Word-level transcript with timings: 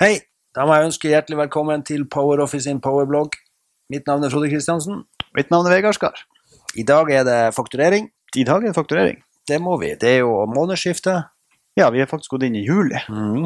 Hei, 0.00 0.16
da 0.56 0.66
må 0.68 0.74
jeg 0.76 0.90
ønske 0.90 1.08
hjertelig 1.08 1.38
velkommen 1.46 1.84
til 1.86 2.04
Power 2.12 2.42
Office 2.44 2.68
in 2.70 2.82
Powerblogg. 2.84 3.36
Mitt 3.92 4.04
navn 4.08 4.26
er 4.26 4.32
Frode 4.32 4.50
Kristiansen. 4.52 5.04
Mitt 5.36 5.52
navn 5.52 5.68
er 5.68 5.76
Vegard 5.76 5.96
Skar. 5.96 6.18
I 6.76 6.84
dag 6.84 7.08
er 7.14 7.24
det 7.24 7.38
fakturering. 7.56 8.10
I 8.36 8.44
dag 8.44 8.60
er 8.64 8.72
det 8.72 8.76
fakturering. 8.76 9.22
Det 9.48 9.60
må 9.62 9.78
vi. 9.80 9.94
Det 10.00 10.10
er 10.16 10.18
jo 10.24 10.34
månedsskifte. 10.52 11.14
Ja, 11.76 11.90
vi 11.92 12.00
er 12.00 12.08
faktisk 12.08 12.32
gått 12.32 12.46
inn 12.46 12.54
i 12.56 12.62
juli, 12.64 12.96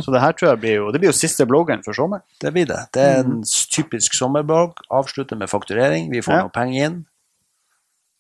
så 0.05 0.13
det 0.15 0.21
her 0.23 0.35
tror 0.39 0.53
jeg 0.53 0.61
blir 0.63 0.75
jo, 0.77 0.91
det 0.95 1.01
blir 1.03 1.11
jo 1.11 1.17
siste 1.19 1.43
bloggen 1.51 1.81
for 1.83 1.97
sommeren. 1.99 2.23
Det 2.39 2.53
blir 2.55 2.69
det. 2.69 2.77
Det 2.95 3.03
er 3.03 3.25
en 3.25 3.41
typisk 3.75 4.15
sommerblogg. 4.15 4.79
Avslutter 4.95 5.39
med 5.39 5.51
fakturering. 5.51 6.13
Vi 6.15 6.23
får 6.23 6.37
Ja. 6.37 6.43
noe 6.47 6.55
penger 6.55 6.85
inn. 6.87 6.99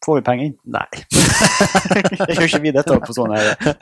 Får 0.04 0.16
vi 0.16 0.22
penger 0.24 0.44
inn? 0.48 0.54
Nei. 0.72 0.86
Gjør 2.32 2.46
ikke 2.46 2.60
vi 2.64 2.72
dette 2.72 2.96
på 3.04 3.14
sånn 3.16 3.34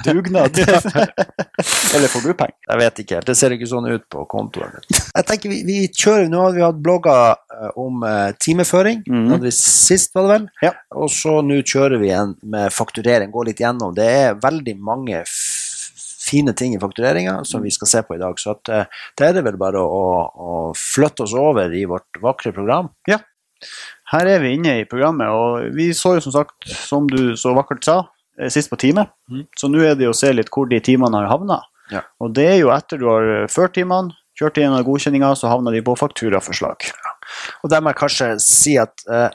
dugnad? 0.02 0.58
Eller 1.94 2.10
får 2.10 2.24
du 2.24 2.32
penger? 2.32 2.56
Jeg 2.66 2.80
vet 2.82 3.02
ikke 3.04 3.18
helt. 3.18 3.28
Det 3.28 3.36
ser 3.38 3.54
ikke 3.54 3.68
sånn 3.70 3.86
ut 3.86 4.06
på 4.10 4.24
kontoen. 4.30 4.74
Jeg 4.90 5.28
tenker 5.28 5.52
vi, 5.52 5.60
vi 5.68 5.78
kjører, 5.86 6.26
Nå 6.32 6.42
hadde 6.42 6.58
vi 6.58 6.66
hatt 6.66 6.82
blogger 6.82 7.38
eh, 7.38 7.70
om 7.78 8.02
eh, 8.08 8.32
timeføring. 8.42 9.04
Mm. 9.06 9.30
Hadde 9.34 9.46
vi 9.46 9.54
sist, 9.54 10.10
var 10.16 10.26
det 10.26 10.34
vel? 10.34 10.50
Ja. 10.66 10.74
Og 10.98 11.12
så 11.14 11.38
nå 11.46 11.60
kjører 11.62 12.02
vi 12.02 12.10
en 12.16 12.34
med 12.42 12.74
fakturering. 12.74 13.30
Går 13.34 13.52
litt 13.52 13.62
gjennom. 13.62 13.94
Det 13.94 14.10
er 14.18 14.42
veldig 14.42 14.74
mange 14.82 15.22
fine 16.28 16.52
ting 16.52 16.74
i 16.74 16.82
faktureringa 16.82 17.40
som 17.48 17.62
vi 17.62 17.70
skal 17.72 17.90
se 17.94 18.04
på 18.04 18.18
i 18.18 18.22
dag. 18.22 18.38
Så 18.42 18.56
at, 18.56 18.74
eh, 18.74 19.02
det 19.18 19.30
er 19.30 19.38
det 19.38 19.46
vel 19.46 19.58
bare 19.60 19.80
å, 19.86 20.04
å 20.28 20.54
flytte 20.76 21.28
oss 21.28 21.36
over 21.38 21.74
i 21.74 21.86
vårt 21.88 22.22
vakre 22.22 22.52
program. 22.56 22.90
Her 24.12 24.28
er 24.30 24.40
vi 24.40 24.54
inne 24.56 24.78
i 24.80 24.86
programmet, 24.88 25.28
og 25.28 25.74
vi 25.76 25.90
så 25.96 26.14
jo 26.16 26.24
som 26.24 26.34
sagt, 26.38 26.68
som 26.68 27.08
du 27.10 27.34
så 27.36 27.52
vakkert 27.56 27.84
sa, 27.84 27.98
eh, 28.38 28.48
sist 28.52 28.70
på 28.70 28.78
time. 28.80 29.06
Mm. 29.30 29.44
Så 29.56 29.68
nå 29.68 29.82
er 29.84 29.98
det 29.98 30.08
jo 30.08 30.14
å 30.14 30.16
se 30.16 30.32
litt 30.32 30.48
hvor 30.54 30.68
de 30.70 30.80
timene 30.80 31.20
har 31.20 31.28
havna. 31.32 31.60
Ja. 31.92 32.04
Og 32.20 32.32
det 32.36 32.46
er 32.54 32.56
jo 32.62 32.72
etter 32.72 33.00
du 33.00 33.08
har 33.10 33.28
eh, 33.42 33.50
ført 33.52 33.76
timene, 33.76 34.16
kjørt 34.38 34.60
igjennom 34.60 34.86
godkjenninga, 34.86 35.34
så 35.36 35.50
havner 35.50 35.74
de 35.74 35.82
på 35.84 35.96
fakturaforslag. 35.98 36.88
Og 37.62 37.70
der 37.72 37.82
må 37.82 37.92
jeg 37.92 38.00
kanskje 38.00 38.30
si 38.40 38.76
at 38.80 39.04
eh, 39.10 39.28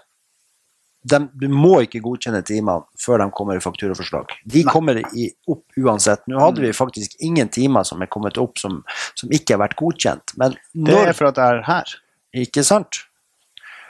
de, 1.03 1.19
du 1.35 1.49
må 1.51 1.81
ikke 1.83 2.01
godkjenne 2.03 2.41
timene 2.47 2.87
før 3.01 3.21
de 3.21 3.29
kommer 3.35 3.59
i 3.59 3.63
fakturaforslag. 3.63 4.31
De 4.47 4.63
Nei. 4.63 4.71
kommer 4.71 5.01
i, 5.03 5.27
opp 5.51 5.77
uansett. 5.77 6.23
Nå 6.31 6.39
hadde 6.39 6.63
vi 6.63 6.71
faktisk 6.75 7.17
ingen 7.19 7.51
timer 7.51 7.85
som 7.87 8.01
er 8.01 8.11
kommet 8.11 8.39
opp 8.41 8.61
som, 8.61 8.81
som 9.19 9.33
ikke 9.35 9.57
har 9.57 9.65
vært 9.65 9.77
godkjent. 9.81 10.37
Men 10.39 10.55
Det 10.71 10.95
er 10.95 11.11
for 11.17 11.33
at 11.33 11.41
jeg 11.41 11.59
er 11.59 11.65
her. 11.67 11.97
Ikke 12.45 12.63
sant? 12.65 13.03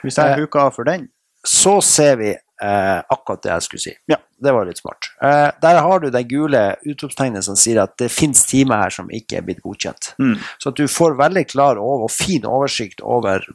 Hvis 0.04 0.20
jeg 0.20 0.34
Eh, 0.34 0.40
huker 0.44 0.66
av 0.68 0.74
for 0.76 0.84
den, 0.84 1.08
Så 1.44 1.80
ser 1.84 2.16
vi 2.16 2.30
eh, 2.30 3.00
akkurat 3.10 3.42
det 3.42 3.50
jeg 3.50 3.62
skulle 3.66 3.82
si. 3.82 3.92
Ja. 4.08 4.16
Det 4.44 4.52
var 4.52 4.66
litt 4.68 4.78
smart. 4.78 5.08
Eh, 5.22 5.50
der 5.62 5.78
har 5.80 6.00
du 6.00 6.10
det 6.12 6.22
gule 6.28 6.76
utropstegnet 6.84 7.44
som 7.46 7.56
sier 7.56 7.80
at 7.82 7.94
det 8.00 8.10
fins 8.12 8.42
timer 8.48 8.82
her 8.82 8.92
som 8.92 9.08
ikke 9.12 9.38
er 9.38 9.44
blitt 9.46 9.62
godkjent. 9.64 10.14
Mm. 10.20 10.34
Så 10.60 10.72
at 10.72 10.80
du 10.80 10.88
får 10.90 11.16
veldig 11.20 11.44
klar 11.48 11.80
over, 11.80 12.04
og 12.08 12.12
fin 12.12 12.44
oversikt 12.48 13.00
over 13.00 13.46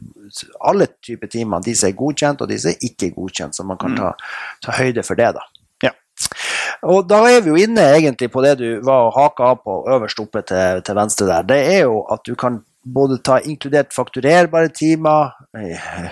alle 0.66 0.88
typer 1.06 1.30
timer. 1.30 1.62
De 1.66 1.76
som 1.78 1.90
er 1.90 1.98
godkjent, 2.00 2.42
og 2.42 2.50
de 2.50 2.58
som 2.62 2.72
er 2.72 2.88
ikke 2.90 3.12
godkjent, 3.18 3.58
så 3.58 3.66
man 3.68 3.78
kan 3.82 3.98
ta, 4.00 4.14
ta 4.66 4.78
høyde 4.80 5.04
for 5.06 5.20
det. 5.20 5.34
da. 5.38 5.46
Ja. 5.86 5.94
Og 6.90 7.06
da 7.10 7.22
er 7.30 7.44
vi 7.46 7.54
jo 7.54 7.60
inne 7.60 7.86
egentlig 8.00 8.32
på 8.34 8.42
det 8.46 8.56
du 8.64 8.68
var 8.86 9.12
haka 9.18 9.52
av 9.54 9.62
på 9.66 9.82
øverst 9.94 10.22
oppe 10.24 10.42
til, 10.48 10.82
til 10.86 10.98
venstre 10.98 11.30
der. 11.30 11.46
Det 11.54 11.62
er 11.76 11.86
jo 11.86 12.02
at 12.10 12.26
du 12.26 12.34
kan 12.40 12.64
både 12.86 13.20
ta 13.22 13.40
inkludert 13.46 13.94
fakturerbare 13.94 14.72
timer, 14.74 15.36
eh, 15.58 16.10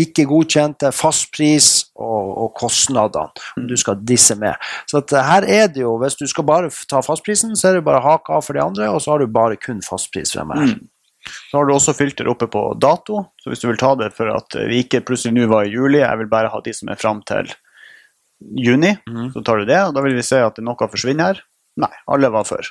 ikke 0.00 0.24
godkjente, 0.30 0.88
fastpris 0.96 1.68
og, 2.00 2.30
og 2.44 2.54
kostnadene, 2.56 3.44
om 3.60 3.66
du 3.68 3.74
skal 3.76 4.00
disse 4.08 4.36
med. 4.40 4.56
Så 4.88 5.02
her 5.12 5.44
er 5.44 5.68
det 5.72 5.84
jo, 5.84 5.98
hvis 6.00 6.16
du 6.16 6.24
skal 6.30 6.46
bare 6.48 6.70
ta 6.88 7.02
fastprisen, 7.04 7.52
så 7.58 7.68
er 7.68 7.78
det 7.78 7.86
bare 7.86 8.00
haka 8.04 8.38
av 8.38 8.46
for 8.46 8.56
de 8.56 8.64
andre, 8.64 8.88
og 8.88 9.02
så 9.04 9.14
har 9.14 9.22
du 9.22 9.32
bare 9.32 9.60
kun 9.60 9.84
fastpris 9.84 10.32
fremme 10.36 10.56
her. 10.56 10.72
Mm. 10.72 10.88
Så 11.22 11.58
har 11.58 11.68
du 11.68 11.74
også 11.74 11.94
filter 11.94 12.30
oppe 12.32 12.48
på 12.50 12.64
dato, 12.82 13.20
så 13.38 13.52
hvis 13.52 13.62
du 13.62 13.68
vil 13.68 13.78
ta 13.78 13.92
det 14.00 14.10
for 14.16 14.32
at 14.32 14.56
vi 14.66 14.80
ikke 14.82 15.04
plutselig 15.06 15.36
nå 15.36 15.46
var 15.52 15.68
i 15.68 15.74
juli, 15.74 16.00
jeg 16.00 16.22
vil 16.22 16.30
bare 16.32 16.50
ha 16.50 16.62
de 16.64 16.74
som 16.74 16.90
er 16.90 16.98
fram 16.98 17.20
til 17.28 17.52
juni, 18.58 18.96
mm. 19.06 19.28
så 19.36 19.44
tar 19.46 19.60
du 19.60 19.68
det, 19.68 19.78
og 19.86 19.94
da 19.94 20.02
vil 20.02 20.16
vi 20.18 20.24
se 20.26 20.40
at 20.42 20.58
noe 20.64 20.88
forsvinner 20.88 21.30
her. 21.30 21.44
Nei, 21.82 21.92
alle 22.10 22.28
var 22.32 22.48
før. 22.48 22.66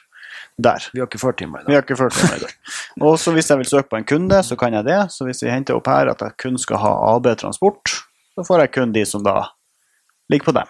Der. 0.58 0.84
Vi 0.94 1.00
har 1.00 1.08
ikke 1.08 1.22
førtimer 1.22 1.62
i 1.62 1.66
Vi 1.66 1.72
dag. 1.74 1.80
har 1.80 1.86
ikke 1.88 1.98
ført 1.98 2.18
i 2.36 2.42
dag. 2.44 2.54
Og 3.02 3.18
så 3.20 3.32
hvis 3.34 3.50
jeg 3.50 3.58
vil 3.58 3.70
søke 3.70 3.90
på 3.90 3.98
en 3.98 4.06
kunde, 4.06 4.44
så 4.44 4.56
kan 4.60 4.74
jeg 4.74 4.86
det. 4.86 5.00
Så 5.12 5.26
hvis 5.26 5.42
vi 5.44 5.50
henter 5.50 5.76
opp 5.80 5.88
her 5.88 6.12
at 6.12 6.22
jeg 6.22 6.38
kun 6.38 6.58
skal 6.62 6.78
ha 6.84 6.92
AB 7.16 7.32
Transport, 7.40 7.96
så 8.36 8.46
får 8.48 8.66
jeg 8.66 8.72
kun 8.76 8.92
de 8.94 9.06
som 9.06 9.24
da 9.24 9.48
ligger 10.30 10.52
på 10.52 10.58
dem. 10.60 10.68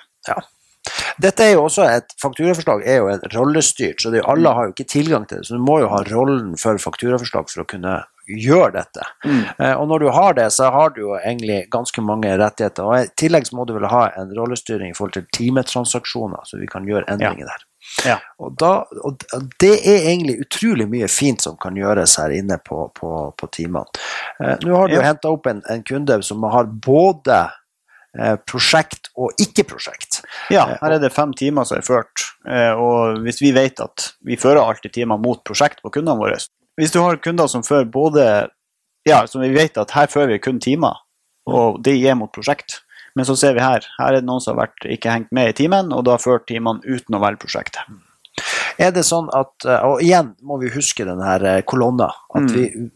Dette 1.22 1.44
er 1.44 1.52
jo 1.53 1.66
også 1.68 1.84
et 1.86 2.14
fakturaforslag 2.22 2.81
er 2.88 3.02
jo 3.02 3.09
et 3.12 3.25
rollestyrt, 3.36 4.00
så 4.02 4.09
det, 4.14 4.24
alle 4.31 4.50
har 4.56 4.70
jo 4.70 4.74
ikke 4.74 4.88
tilgang 4.90 5.28
til 5.28 5.41
det. 5.41 5.47
Så 5.50 5.58
du 5.59 5.62
må 5.62 5.80
jo 5.84 5.90
ha 5.91 6.00
rollen 6.08 6.56
for 6.58 6.80
fakturaforslag 6.81 7.50
for 7.52 7.64
å 7.64 7.68
kunne 7.70 7.97
gjøre 8.31 8.72
dette. 8.78 9.06
Eh, 9.28 9.74
og 9.75 9.88
når 9.91 10.00
du 10.00 10.08
har 10.16 10.34
det, 10.38 10.47
så 10.56 10.70
har 10.72 10.94
du 10.96 11.02
jo 11.03 11.18
egentlig 11.20 11.66
ganske 11.74 12.02
mange 12.06 12.31
rettigheter. 12.40 12.88
Og 12.88 12.96
i 13.03 13.12
tillegg 13.20 13.50
så 13.50 13.58
må 13.59 13.66
du 13.68 13.74
vel 13.75 13.90
ha 13.91 14.06
en 14.18 14.31
rollestyring 14.38 14.94
i 14.94 14.97
forhold 14.97 15.18
til 15.18 15.28
timetransaksjoner, 15.36 16.47
så 16.47 16.62
vi 16.62 16.70
kan 16.72 16.88
gjøre 16.88 17.06
endringer 17.12 17.50
der. 17.52 17.68
Ja. 18.06 18.18
Og, 18.40 18.53
da, 18.57 18.85
og 19.03 19.19
det 19.62 19.74
er 19.85 20.06
egentlig 20.09 20.38
utrolig 20.46 20.88
mye 20.90 21.07
fint 21.12 21.41
som 21.44 21.57
kan 21.62 21.75
gjøres 21.78 22.16
her 22.22 22.31
inne 22.34 22.57
på, 22.63 22.85
på, 22.97 23.09
på 23.38 23.50
timene. 23.53 23.85
Eh, 24.41 24.56
nå 24.63 24.75
har 24.78 24.88
du 24.91 24.96
Ja. 24.96 25.02
henta 25.09 25.29
opp 25.34 25.46
en, 25.52 25.62
en 25.69 25.84
kunde 25.84 26.22
som 26.24 26.44
har 26.44 26.66
både 26.66 27.41
eh, 28.18 28.38
prosjekt 28.47 29.12
og 29.16 29.35
ikke-prosjekt. 29.41 30.22
Ja, 30.53 30.66
her 30.81 30.96
er 30.97 31.03
det 31.03 31.12
fem 31.13 31.34
timer 31.38 31.68
som 31.68 31.78
er 31.81 31.85
ført. 31.85 32.25
Eh, 32.47 32.72
Og 32.79 33.19
hvis 33.25 33.41
vi 33.44 33.52
vet 33.56 33.79
at 33.84 34.13
vi 34.25 34.40
fører 34.40 34.63
alltid 34.63 34.94
timer 34.97 35.19
mot 35.22 35.44
prosjekt 35.47 35.81
på 35.84 35.91
kundene 35.94 36.18
våre 36.19 36.40
Hvis 36.79 36.91
du 36.96 37.02
har 37.03 37.19
kunder 37.22 37.47
som 37.52 37.63
fører 37.63 37.85
både 37.91 38.25
Ja, 39.06 39.25
som 39.28 39.41
vi 39.41 39.50
vet 39.53 39.78
at 39.81 39.91
her 39.91 40.08
fører 40.08 40.28
vi 40.35 40.40
kun 40.40 40.59
timer, 40.62 40.94
og 41.50 41.79
det 41.84 41.96
gir 41.97 42.13
mot 42.16 42.31
prosjekt. 42.31 42.81
Men 43.16 43.27
så 43.27 43.35
ser 43.39 43.53
vi 43.57 43.63
her, 43.66 43.85
her 43.99 44.07
er 44.13 44.22
det 44.22 44.27
noen 44.29 44.39
som 44.44 44.55
har 44.55 44.67
vært 44.67 44.88
ikke 44.97 45.11
hengt 45.11 45.31
med 45.35 45.51
i 45.51 45.57
timen, 45.63 45.91
og 45.95 46.05
da 46.07 46.17
ført 46.22 46.47
timene 46.47 46.79
uten 46.85 47.17
å 47.17 47.22
velge 47.23 47.41
prosjektet. 47.44 47.83
Er 48.79 48.94
det 48.95 49.03
sånn 49.05 49.27
at 49.35 49.66
eh, 49.67 49.83
Og 49.85 49.99
igjen 50.01 50.31
må 50.47 50.55
vi 50.61 50.69
huske 50.73 51.03
den 51.05 51.19
her 51.22 51.44
eh, 51.45 51.61
kolonna. 51.67 52.11
At 52.33 52.47
Mm. 52.47 52.53
vi 52.55 52.91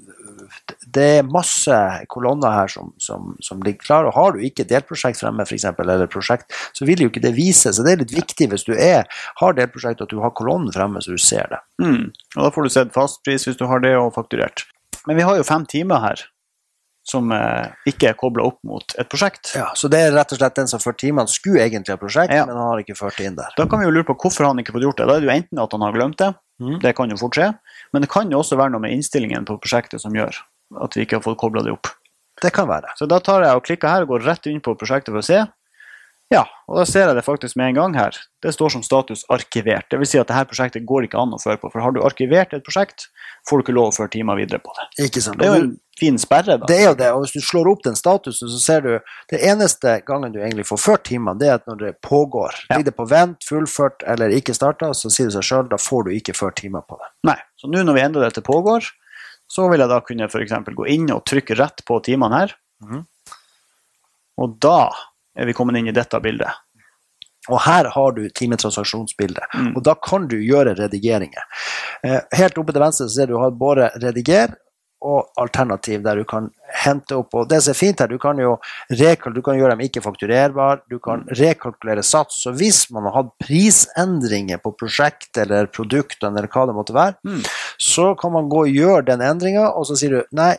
det 0.96 1.04
er 1.20 1.24
masse 1.28 1.76
kolonner 2.08 2.54
her 2.54 2.68
som, 2.72 2.92
som, 3.02 3.32
som 3.44 3.60
ligger 3.66 3.82
klare. 3.84 4.08
og 4.08 4.14
Har 4.16 4.36
du 4.36 4.44
ikke 4.46 4.64
delprosjekt 4.70 5.20
fremme, 5.20 5.44
eksempel, 5.44 5.90
eller 5.90 6.08
prosjekt, 6.08 6.54
så 6.78 6.86
vil 6.88 7.02
jo 7.02 7.10
ikke 7.10 7.24
det 7.24 7.34
vise. 7.36 7.74
Så 7.74 7.84
det 7.84 7.96
er 7.96 8.04
litt 8.04 8.14
viktig 8.16 8.48
hvis 8.52 8.64
du 8.68 8.72
er, 8.78 9.04
har 9.42 9.58
delprosjekt, 9.58 10.02
at 10.06 10.14
du 10.14 10.22
har 10.24 10.32
kolonnen 10.38 10.72
fremme, 10.76 11.02
så 11.04 11.12
du 11.18 11.22
ser 11.22 11.50
det. 11.52 11.60
Mm. 11.82 12.14
Og 12.38 12.40
da 12.46 12.52
får 12.56 12.64
du 12.64 12.70
sett 12.76 12.94
fastpris 12.96 13.48
hvis 13.50 13.58
du 13.60 13.66
har 13.68 13.82
det, 13.84 13.96
og 13.98 14.14
fakturert. 14.16 14.64
Men 15.10 15.18
vi 15.20 15.26
har 15.28 15.36
jo 15.42 15.44
fem 15.48 15.66
timer 15.70 16.00
her 16.06 16.24
som 17.06 17.30
eh, 17.32 17.74
ikke 17.90 18.10
er 18.10 18.18
kobla 18.18 18.48
opp 18.50 18.58
mot 18.66 18.96
et 18.98 19.10
prosjekt. 19.12 19.52
Ja, 19.56 19.68
Så 19.78 19.90
det 19.94 20.00
er 20.02 20.16
rett 20.16 20.34
og 20.34 20.40
slett 20.40 20.56
den 20.58 20.70
som 20.72 20.82
førte 20.82 21.04
timene, 21.06 21.30
skulle 21.30 21.62
egentlig 21.62 21.94
ha 21.94 22.02
prosjekt, 22.02 22.34
Ja. 22.34 22.48
men 22.50 22.58
han 22.58 22.72
har 22.72 22.82
ikke 22.82 22.98
ført 22.98 23.20
det 23.20 23.28
inn 23.30 23.38
der. 23.38 23.54
Da 23.58 23.68
kan 23.70 23.80
vi 23.80 23.86
jo 23.86 23.94
lure 23.94 24.08
på 24.08 24.18
hvorfor 24.18 24.48
han 24.50 24.62
ikke 24.62 24.74
fått 24.74 24.88
gjort 24.88 24.98
det. 24.98 25.08
Da 25.08 25.18
er 25.18 25.22
det 25.22 25.30
jo 25.30 25.36
enten 25.36 25.62
at 25.62 25.76
han 25.78 25.86
har 25.86 25.94
glemt 25.94 26.18
det, 26.18 26.32
mm. 26.62 26.80
det 26.82 26.96
kan 26.98 27.14
jo 27.14 27.20
fort 27.22 27.38
skje, 27.38 27.52
men 27.94 28.02
det 28.02 28.10
kan 28.10 28.32
jo 28.32 28.42
også 28.42 28.58
være 28.58 28.74
noe 28.74 28.82
med 28.82 28.96
innstillingen 28.98 29.46
på 29.46 29.60
prosjektet 29.62 30.02
som 30.02 30.18
gjør 30.18 30.42
at 30.82 30.98
vi 30.98 31.06
ikke 31.06 31.20
har 31.20 31.26
fått 31.26 31.38
kobla 31.38 31.62
det 31.62 31.76
opp. 31.76 31.92
Det 32.42 32.52
kan 32.52 32.68
være. 32.68 32.92
Så 32.98 33.08
da 33.08 33.22
tar 33.24 33.46
jeg 33.46 33.56
og 33.56 33.64
klikker 33.64 33.88
her 33.88 34.04
og 34.04 34.16
går 34.16 34.26
rett 34.26 34.50
inn 34.52 34.60
på 34.64 34.74
prosjektet 34.76 35.14
for 35.14 35.22
å 35.22 35.26
se. 35.26 35.46
Ja, 36.34 36.42
og 36.66 36.80
da 36.80 36.84
ser 36.90 37.06
jeg 37.06 37.18
det 37.20 37.22
faktisk 37.26 37.58
med 37.60 37.70
en 37.70 37.78
gang 37.78 37.96
her. 38.00 38.16
Det 38.42 38.50
står 38.56 38.72
som 38.74 38.84
status 38.86 39.22
arkivert. 39.30 39.86
Det 39.92 40.00
vil 40.02 40.10
si 40.10 40.18
at 40.18 40.32
dette 40.32 40.50
prosjektet 40.50 40.86
går 40.90 41.06
ikke 41.06 41.20
an 41.22 41.36
å 41.38 41.40
føre 41.42 41.60
på, 41.62 41.70
for 41.70 41.84
har 41.84 41.94
du 41.94 42.00
arkivert 42.02 42.56
et 42.58 42.66
prosjekt, 42.66 43.06
får 43.46 43.62
du 43.62 43.66
ikke 43.66 43.76
lov 43.78 43.92
å 43.92 43.96
føre 44.00 44.10
timer 44.16 44.40
videre 44.40 44.58
på 44.64 44.74
det. 44.74 44.88
Ikke 45.06 45.22
sant? 45.22 45.38
Det 45.38 45.46
er 45.46 45.54
jo 45.54 45.68
en 45.68 45.76
fin 46.02 46.18
sperre, 46.20 46.58
da. 46.58 46.70
Det 46.72 46.80
er 46.82 46.90
jo 46.90 46.98
det, 46.98 47.12
og 47.14 47.22
hvis 47.24 47.36
du 47.38 47.46
slår 47.46 47.70
opp 47.70 47.86
den 47.86 48.00
statusen, 48.00 48.50
så 48.50 48.62
ser 48.64 48.82
du 48.88 48.92
det 49.32 49.44
eneste 49.52 50.00
gangen 50.08 50.34
du 50.34 50.42
egentlig 50.42 50.66
får 50.72 50.82
ført 50.82 51.06
timer, 51.12 51.38
det 51.38 51.52
er 51.52 51.60
at 51.60 51.70
når 51.70 51.82
det 51.84 51.94
pågår. 52.06 52.58
Ja. 52.66 52.80
Ligger 52.80 52.90
det 52.90 52.98
på 52.98 53.10
vent, 53.14 53.46
fullført 53.46 54.06
eller 54.10 54.34
ikke 54.34 54.58
starta, 54.58 54.96
så 54.98 55.14
sier 55.14 55.30
det 55.30 55.38
seg 55.38 55.50
sjøl, 55.52 55.66
da 55.70 55.80
får 55.82 56.08
du 56.10 56.14
ikke 56.18 56.36
ført 56.38 56.58
timer 56.64 56.88
på 56.90 56.98
det. 57.04 57.12
Nei. 57.30 57.38
Så 57.62 57.70
nå 57.70 57.86
når 57.86 58.00
vi 58.00 58.08
endrer 58.10 58.26
det 58.26 58.40
til 58.40 58.50
pågår, 58.50 58.90
så 59.46 59.70
vil 59.70 59.84
jeg 59.84 59.94
da 59.94 60.02
kunne 60.02 60.26
eksempel 60.42 60.74
gå 60.74 60.90
inn 60.90 61.06
og 61.14 61.22
trykke 61.30 61.58
rett 61.62 61.86
på 61.86 62.02
timene 62.06 62.42
her. 62.42 62.58
Mhm. 62.82 63.06
Og 64.42 64.58
da 64.60 64.90
er 65.36 65.46
vi 65.46 65.54
kommet 65.54 65.78
inn 65.80 65.88
i 65.88 65.96
dette 65.96 66.20
bildet. 66.24 66.52
Og 67.50 67.60
her 67.62 67.86
har 67.94 68.12
du 68.18 68.24
timetransaksjonsbildet, 68.30 69.44
Mm. 69.54 69.76
og 69.78 69.84
da 69.84 69.94
kan 69.96 70.28
du 70.28 70.36
gjøre 70.38 70.76
redigeringer. 70.80 71.44
Eh, 72.04 72.22
helt 72.34 72.58
oppe 72.58 72.74
til 72.74 72.82
venstre 72.82 73.06
så 73.08 73.14
ser 73.16 73.28
du 73.28 73.34
du 73.36 73.40
har 73.40 73.52
både 73.52 73.92
rediger 74.02 74.56
og 75.06 75.28
alternativ 75.38 76.02
der 76.02 76.16
du 76.16 76.24
kan 76.26 76.50
hente 76.84 77.14
opp. 77.16 77.36
Og 77.36 77.48
det 77.50 77.62
som 77.62 77.72
er 77.72 77.78
fint 77.78 78.00
her, 78.00 78.08
du 78.08 78.18
kan 78.18 78.38
jo 78.40 78.58
du 78.90 79.42
kan 79.44 79.56
gjøre 79.60 79.76
dem 79.76 79.82
ikke 79.86 80.02
fakturerbare, 80.02 80.82
du 80.90 80.98
kan 81.00 81.26
rekalkulere 81.30 82.02
sats. 82.02 82.42
Så 82.44 82.52
hvis 82.58 82.90
man 82.92 83.04
har 83.04 83.14
hatt 83.24 83.34
prisendringer 83.44 84.58
på 84.58 84.72
prosjekt 84.80 85.38
eller 85.38 85.68
produktene 85.68 86.38
eller 86.40 86.48
hva 86.50 86.66
det 86.66 86.76
måtte 86.76 86.94
være, 86.96 87.16
Mm. 87.24 87.44
så 87.78 88.16
kan 88.20 88.32
man 88.32 88.50
gå 88.50 88.66
og 88.66 88.74
gjøre 88.74 89.06
den 89.06 89.20
endringa, 89.22 89.70
og 89.76 89.86
så 89.86 89.96
sier 89.96 90.10
du 90.10 90.24
nei, 90.32 90.56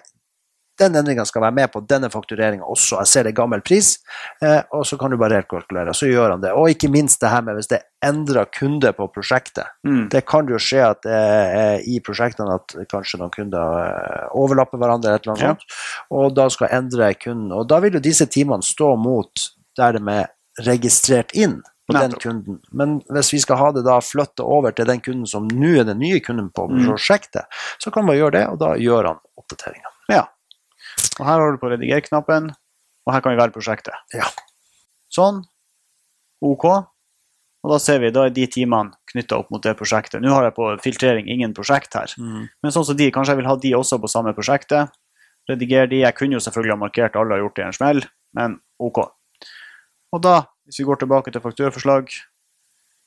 den 0.79 0.95
endringa 0.97 1.25
skal 1.25 1.43
være 1.43 1.55
med 1.57 1.71
på 1.73 1.81
denne 1.89 2.11
faktureringa 2.13 2.65
også. 2.69 2.99
Jeg 3.01 3.07
ser 3.07 3.23
det 3.25 3.33
er 3.33 3.37
gammel 3.43 3.61
pris, 3.65 3.99
eh, 4.43 4.63
og 4.73 4.85
så 4.87 4.99
kan 5.01 5.11
du 5.11 5.17
bare 5.17 5.39
rekalkulere. 5.43 5.95
Så 5.97 6.09
gjør 6.11 6.31
han 6.35 6.41
det. 6.43 6.53
Og 6.53 6.69
ikke 6.73 6.91
minst 6.93 7.21
det 7.21 7.31
her 7.33 7.43
med 7.47 7.57
hvis 7.57 7.69
det 7.71 7.79
er 7.81 8.11
endra 8.11 8.45
kunde 8.47 8.93
på 8.97 9.07
prosjektet. 9.15 9.67
Mm. 9.87 10.09
Det 10.13 10.25
kan 10.29 10.47
jo 10.49 10.59
skje 10.61 10.83
at 10.91 11.01
det 11.03 11.13
er 11.17 11.81
i 11.89 12.01
prosjektene 12.05 12.55
at 12.61 12.77
kanskje 12.93 13.19
noen 13.23 13.33
kunder 13.35 13.79
eh, 13.87 14.27
overlapper 14.37 14.79
hverandre, 14.79 15.17
eller 15.17 15.37
Ja. 15.41 15.55
sånt, 15.55 15.65
og 16.11 16.35
da 16.37 16.49
skal 16.53 16.69
endre 16.73 17.15
kunden. 17.15 17.53
Og 17.53 17.67
da 17.69 17.81
vil 17.81 17.95
jo 17.95 18.01
disse 18.01 18.27
timene 18.27 18.63
stå 18.63 18.97
mot 19.01 19.49
der 19.77 19.93
de 19.99 20.05
er 20.13 20.29
registrert 20.67 21.33
inn 21.37 21.63
på 21.87 21.95
den 21.95 22.13
kunden. 22.19 22.61
Men 22.73 23.01
hvis 23.13 23.33
vi 23.33 23.39
skal 23.39 23.57
ha 23.61 23.67
det 23.73 23.85
da 23.87 24.01
flytta 24.03 24.43
over 24.43 24.73
til 24.75 24.87
den 24.89 25.01
kunden 25.05 25.27
som 25.31 25.47
nå 25.49 25.75
er 25.81 25.85
den 25.87 26.01
nye 26.03 26.19
kunden 26.21 26.49
på 26.51 26.65
Mm. 26.69 26.85
prosjektet, 26.87 27.45
så 27.79 27.93
kan 27.93 28.05
man 28.05 28.17
gjøre 28.17 28.33
det, 28.33 28.47
og 28.49 28.59
da 28.59 28.75
gjør 28.75 29.07
han 29.07 29.19
oppdateringa. 29.39 29.93
Og 31.19 31.25
her 31.25 31.41
har 31.41 31.55
du 31.55 31.61
på 31.61 31.71
rediger-knappen, 31.73 32.51
og 33.07 33.15
her 33.15 33.23
kan 33.25 33.35
vi 33.35 33.41
velge 33.41 33.57
prosjektet. 33.57 33.97
Ja. 34.17 34.29
Sånn. 35.13 35.43
OK. 36.45 36.67
Og 37.67 37.73
da 37.73 37.79
ser 37.83 37.99
vi, 38.03 38.13
da 38.15 38.27
er 38.29 38.35
de 38.35 38.45
timene 38.51 38.95
knytta 39.11 39.41
opp 39.41 39.49
mot 39.51 39.63
det 39.63 39.73
prosjektet. 39.79 40.21
Nå 40.23 40.31
har 40.35 40.47
jeg 40.47 40.55
på 40.59 40.69
filtrering 40.85 41.27
ingen 41.33 41.55
prosjekt 41.57 41.97
her. 41.99 42.13
Men 42.63 42.75
sånn 42.75 42.87
som 42.87 42.99
de, 42.99 43.09
kanskje 43.15 43.35
jeg 43.35 43.41
vil 43.41 43.49
ha 43.51 43.57
de 43.63 43.73
også 43.79 43.99
på 44.03 44.11
samme 44.13 44.35
prosjektet. 44.37 44.93
Rediger 45.51 45.89
de. 45.91 46.03
Jeg 46.03 46.15
kunne 46.19 46.37
jo 46.37 46.43
selvfølgelig 46.43 46.75
ha 46.75 46.79
markert 46.85 47.19
alle 47.19 47.37
har 47.37 47.43
gjort 47.43 47.57
det 47.57 47.65
i 47.65 47.67
en 47.67 47.77
smell, 47.77 48.05
men 48.39 48.57
OK. 48.83 49.03
Og 50.15 50.23
da, 50.23 50.37
hvis 50.67 50.81
vi 50.81 50.87
går 50.87 51.01
tilbake 51.03 51.33
til 51.35 51.43
fakturaforslag, 51.43 52.11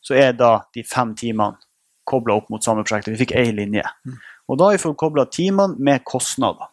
så 0.03 0.15
er 0.15 0.35
da 0.35 0.51
de 0.75 0.83
fem 0.87 1.15
timene 1.19 1.59
kobla 2.09 2.39
opp 2.39 2.49
mot 2.49 2.63
samme 2.63 2.83
prosjektet. 2.83 3.13
Vi 3.13 3.21
fikk 3.21 3.35
én 3.37 3.55
linje. 3.55 3.85
Og 4.49 4.57
da 4.57 4.65
har 4.65 4.71
vi 4.75 4.81
fått 4.81 4.97
kobla 4.97 5.27
timene 5.29 5.75
med 5.77 6.01
kostnader. 6.09 6.65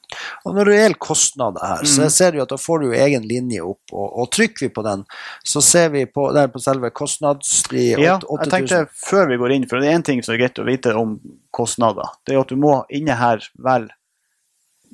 Og 0.48 0.54
når 0.56 0.64
det 0.70 0.76
gjelder 0.78 1.00
kostnader 1.02 1.66
her, 1.68 1.82
så 1.84 2.06
Mm. 2.06 2.10
ser 2.14 2.32
du 2.32 2.40
at 2.40 2.48
da 2.48 2.56
får 2.56 2.80
du 2.80 2.86
jo 2.86 2.92
egen 3.04 3.26
linje 3.28 3.60
opp, 3.60 3.82
og, 3.92 4.06
og 4.22 4.30
trykker 4.32 4.64
vi 4.66 4.68
på 4.72 4.82
den, 4.86 5.04
så 5.44 5.60
ser 5.60 5.90
vi 5.92 6.06
på, 6.06 6.30
der 6.32 6.48
på 6.48 6.62
selve 6.62 6.90
kostnads... 6.90 7.62
De 7.68 7.90
Ja, 7.90 7.98
jeg 7.98 8.22
8000. 8.24 8.50
tenkte 8.54 8.80
før 8.96 9.28
vi 9.28 9.36
går 9.42 9.52
inn, 9.58 9.68
for 9.68 9.78
det 9.82 9.90
er 9.90 9.98
én 9.98 10.04
ting 10.06 10.22
som 10.24 10.34
er 10.34 10.38
greit 10.44 10.58
å 10.62 10.64
vite 10.64 10.94
om 10.96 11.18
kostnader. 11.52 12.08
Det 12.24 12.34
er 12.34 12.40
at 12.40 12.48
du 12.48 12.56
må 12.56 12.78
inne 12.88 13.16
her 13.18 13.44
vel, 13.58 13.88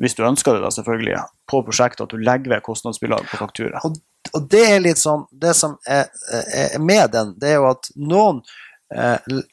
hvis 0.01 0.17
du 0.19 0.25
ønsker 0.27 0.57
det 0.57 0.65
da 0.65 0.71
selvfølgelig, 0.75 1.23
på 1.53 1.63
prosjektet 1.67 2.03
at 2.07 2.11
du 2.11 2.19
legger 2.19 2.51
ved 2.57 2.63
kostnadsbilag 2.67 3.29
på 3.31 3.37
faktura. 3.45 3.81
og 3.85 4.49
det 4.49 4.63
er 4.71 4.81
litt 4.81 4.99
sånn 4.99 5.27
Det 5.31 5.51
som 5.59 5.75
er, 5.87 6.07
er 6.33 6.79
med 6.81 7.11
den, 7.13 7.35
det 7.39 7.51
er 7.53 7.59
jo 7.61 7.71
at 7.75 7.91
noen 7.97 8.43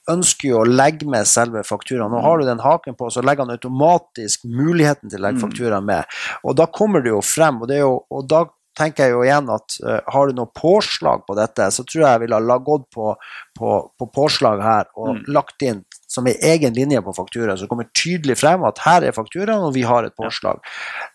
ønsker 0.09 0.49
jo 0.49 0.59
å 0.61 0.67
legge 0.67 1.07
med 1.09 1.27
selve 1.27 1.63
fakturaen. 1.63 2.11
Nå 2.11 2.21
har 2.21 2.39
du 2.41 2.45
den 2.45 2.59
haken 2.63 2.95
på, 2.99 3.09
så 3.13 3.21
legger 3.23 3.45
han 3.45 3.55
automatisk 3.55 4.43
muligheten 4.45 5.09
til 5.09 5.19
å 5.19 5.27
legge 5.27 5.39
Mm. 5.39 5.43
fakturaen 5.49 5.85
med. 5.85 6.05
Og 6.43 6.55
da 6.55 6.65
kommer 6.65 7.01
det 7.03 7.09
jo 7.13 7.21
frem, 7.21 7.61
og, 7.61 7.67
det 7.67 7.79
jo, 7.79 8.03
og 8.11 8.27
da 8.27 8.45
tenker 8.75 9.03
jeg 9.07 9.11
jo 9.11 9.23
igjen 9.25 9.49
at 9.51 9.75
uh, 9.83 9.99
har 10.07 10.27
du 10.27 10.33
noe 10.37 10.51
påslag 10.55 11.25
på 11.27 11.35
dette, 11.35 11.65
så 11.71 11.83
tror 11.83 12.01
jeg 12.03 12.11
jeg 12.13 12.19
ville 12.21 12.35
ha 12.39 12.57
gått 12.63 12.85
på, 12.95 13.15
på, 13.57 13.91
på 13.99 14.05
påslag 14.13 14.61
her 14.63 14.85
og 14.95 15.15
Mm. 15.17 15.23
lagt 15.27 15.61
inn 15.61 15.83
som 16.07 16.25
ei 16.27 16.35
egen 16.41 16.73
linje 16.73 17.01
på 17.01 17.13
fakturaen, 17.13 17.57
så 17.57 17.67
kommer 17.67 17.85
tydelig 17.93 18.37
frem 18.39 18.63
at 18.63 18.79
her 18.79 19.03
er 19.03 19.11
fakturaen, 19.11 19.63
og 19.67 19.73
vi 19.73 19.81
har 19.83 20.03
et 20.03 20.15
påslag. 20.15 20.59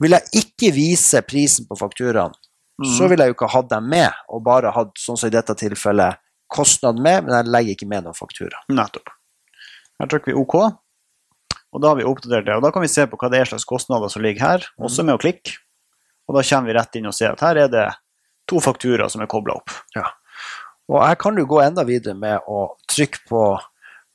Vil 0.00 0.11
jeg 0.12 0.23
ikke 0.44 0.73
vise 0.75 1.23
prisen 1.23 1.67
på 1.67 1.77
fakturaen, 1.79 2.32
Mm. 2.81 2.91
så 2.99 3.09
ville 3.09 3.25
jeg 3.25 3.31
jo 3.35 3.35
ikke 3.38 3.50
hatt 3.53 3.69
dem 3.70 3.88
med, 3.88 4.11
og 4.29 4.43
bare 4.44 4.70
hatt, 4.75 4.93
sånn 4.99 5.17
som 5.17 5.29
i 5.29 5.31
dette 5.31 5.55
tilfellet, 5.55 6.17
kostnad 6.52 7.00
med, 7.00 7.26
men 7.26 7.37
jeg 7.38 7.50
legger 7.50 7.76
ikke 7.76 7.91
med 7.91 8.06
noen 8.06 8.17
faktura. 8.17 8.62
Nettopp. 8.73 9.12
Her 10.00 10.11
trykker 10.11 10.32
vi 10.32 10.38
OK, 10.41 10.56
og 11.75 11.82
da 11.82 11.91
har 11.91 11.99
vi 11.99 12.06
oppdatert 12.06 12.46
det. 12.46 12.56
Og 12.56 12.62
da 12.62 12.70
kan 12.75 12.85
vi 12.85 12.91
se 12.91 13.06
på 13.11 13.19
hva 13.19 13.31
det 13.32 13.41
er 13.41 13.50
slags 13.50 13.67
kostnader 13.67 14.11
som 14.12 14.23
ligger 14.23 14.46
her, 14.46 14.67
også 14.79 15.06
med 15.06 15.17
å 15.17 15.23
klikke. 15.23 15.56
Og 16.29 16.37
da 16.38 16.44
kommer 16.46 16.70
vi 16.70 16.76
rett 16.79 16.99
inn 16.99 17.11
og 17.11 17.17
ser 17.17 17.35
at 17.35 17.43
her 17.44 17.64
er 17.64 17.73
det 17.73 17.88
to 18.49 18.61
fakturaer 18.62 19.11
som 19.12 19.25
er 19.25 19.31
kobla 19.31 19.58
opp. 19.58 19.75
Og 20.93 21.00
her 21.00 21.17
kan 21.20 21.37
du 21.37 21.44
gå 21.49 21.61
enda 21.64 21.85
videre 21.88 22.17
med 22.17 22.46
å 22.50 22.67
trykke 22.91 23.25
på, 23.29 23.43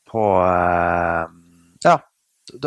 på 0.09 0.23
eh, 0.45 1.25
ja, 1.25 1.38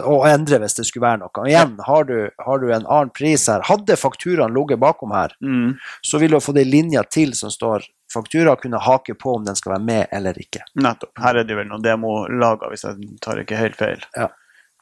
og 0.02 0.26
endre 0.28 0.58
hvis 0.62 0.74
det 0.78 0.86
skulle 0.88 1.06
være 1.06 1.20
noe. 1.22 1.30
Og 1.42 1.48
igjen, 1.48 1.76
har 1.86 2.04
du, 2.08 2.14
har 2.46 2.58
du 2.62 2.68
en 2.72 2.86
annen 2.86 3.10
pris 3.14 3.46
her. 3.50 3.64
Hadde 3.68 3.96
fakturaen 3.96 4.54
ligget 4.54 4.80
bakom 4.82 5.12
her, 5.16 5.34
Mm. 5.42 5.74
så 6.04 6.18
vil 6.22 6.30
du 6.30 6.40
få 6.40 6.54
ei 6.56 6.64
linje 6.64 7.02
til 7.10 7.34
som 7.34 7.50
står 7.50 7.84
faktura, 8.12 8.56
kunne 8.60 8.78
hake 8.78 9.14
på 9.16 9.34
om 9.38 9.44
den 9.44 9.56
skal 9.56 9.72
være 9.72 9.84
med 9.84 10.06
eller 10.12 10.34
ikke. 10.38 10.60
Nettopp. 10.76 11.14
Her 11.18 11.36
er 11.40 11.44
det 11.48 11.56
vel 11.56 11.68
noen 11.70 11.82
demolager, 11.82 12.68
hvis 12.70 12.84
jeg 12.84 13.18
tar 13.24 13.40
ikke 13.40 13.56
helt 13.56 13.76
feil. 13.76 14.02
Ja. 14.16 14.28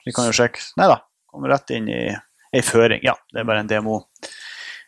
Vi 0.06 0.12
kan 0.16 0.26
jo 0.26 0.32
sjekke. 0.34 0.58
Nei 0.80 0.88
da, 0.90 0.96
kommer 1.30 1.52
rett 1.54 1.70
inn 1.76 1.86
i 1.88 2.00
ei 2.52 2.62
føring. 2.66 3.00
Ja, 3.06 3.14
det 3.32 3.40
er 3.44 3.46
bare 3.46 3.60
en 3.62 3.70
demo. 3.70 4.00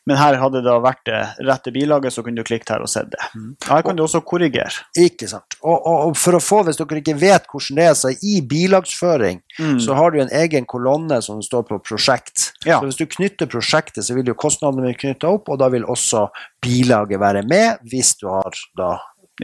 Men 0.06 0.16
her 0.18 0.34
hadde 0.34 0.62
det 0.66 0.72
vært 0.82 1.02
det 1.06 1.18
rette 1.46 1.70
bilaget, 1.70 2.10
så 2.12 2.24
kunne 2.26 2.40
du 2.40 2.42
klikket 2.42 2.72
her 2.74 2.82
og 2.82 2.88
sett 2.90 3.10
det. 3.12 3.20
Mm. 3.38 3.52
Her 3.68 3.82
kan 3.86 3.94
du 3.94 4.02
også 4.02 4.18
korrigere. 4.26 4.72
Ikke 4.98 5.28
sant. 5.30 5.54
Og, 5.62 5.76
og, 5.86 6.08
og 6.08 6.16
for 6.18 6.34
å 6.34 6.40
få, 6.42 6.62
hvis 6.66 6.80
dere 6.80 6.98
ikke 6.98 7.14
vet 7.20 7.46
hvordan 7.52 7.78
det 7.78 7.84
er, 7.86 7.94
så 7.94 8.10
i 8.22 8.40
bilagsføring 8.42 9.42
Mm. 9.60 9.76
så 9.84 9.92
har 9.94 10.10
du 10.10 10.16
en 10.22 10.30
egen 10.32 10.64
kolonne 10.64 11.18
som 11.22 11.42
står 11.44 11.66
på 11.68 11.76
prosjekt. 11.84 12.52
Ja. 12.64 12.78
Så 12.80 12.88
hvis 12.88 12.96
du 12.96 13.04
knytter 13.06 13.46
prosjektet, 13.52 14.00
så 14.06 14.14
vil 14.16 14.26
jo 14.30 14.34
kostnadene 14.34 14.86
bli 14.88 14.94
knytta 14.96 15.28
opp, 15.28 15.50
og 15.52 15.58
da 15.60 15.68
vil 15.68 15.84
også 15.84 16.26
bilaget 16.64 17.20
være 17.20 17.42
med, 17.46 17.82
hvis 17.92 18.14
du 18.22 18.28
har 18.32 18.48
da 18.78 18.94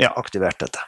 Ja. 0.01 0.11
aktivert 0.17 0.59
dette. 0.65 0.81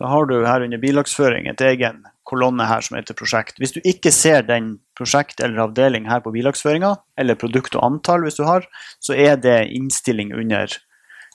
Da 0.00 0.08
har 0.10 0.26
du 0.26 0.44
her 0.44 0.62
under 0.66 0.78
bilagsføring 0.78 1.46
et 1.48 1.60
egen 1.60 2.02
kolonne 2.28 2.66
her 2.68 2.84
som 2.84 2.96
heter 2.98 3.16
prosjekt. 3.18 3.58
Hvis 3.60 3.74
du 3.76 3.80
ikke 3.84 4.12
ser 4.14 4.46
den 4.48 4.78
prosjekt 4.98 5.42
eller 5.44 5.66
avdeling 5.66 6.08
her 6.10 6.22
på 6.24 6.32
bilagsføringa, 6.34 6.94
eller 7.20 7.38
produkt 7.40 7.76
og 7.76 7.84
antall 7.86 8.24
hvis 8.26 8.40
du 8.40 8.44
har, 8.48 8.66
så 9.04 9.16
er 9.16 9.36
det 9.40 9.60
innstilling 9.76 10.34
under 10.36 10.72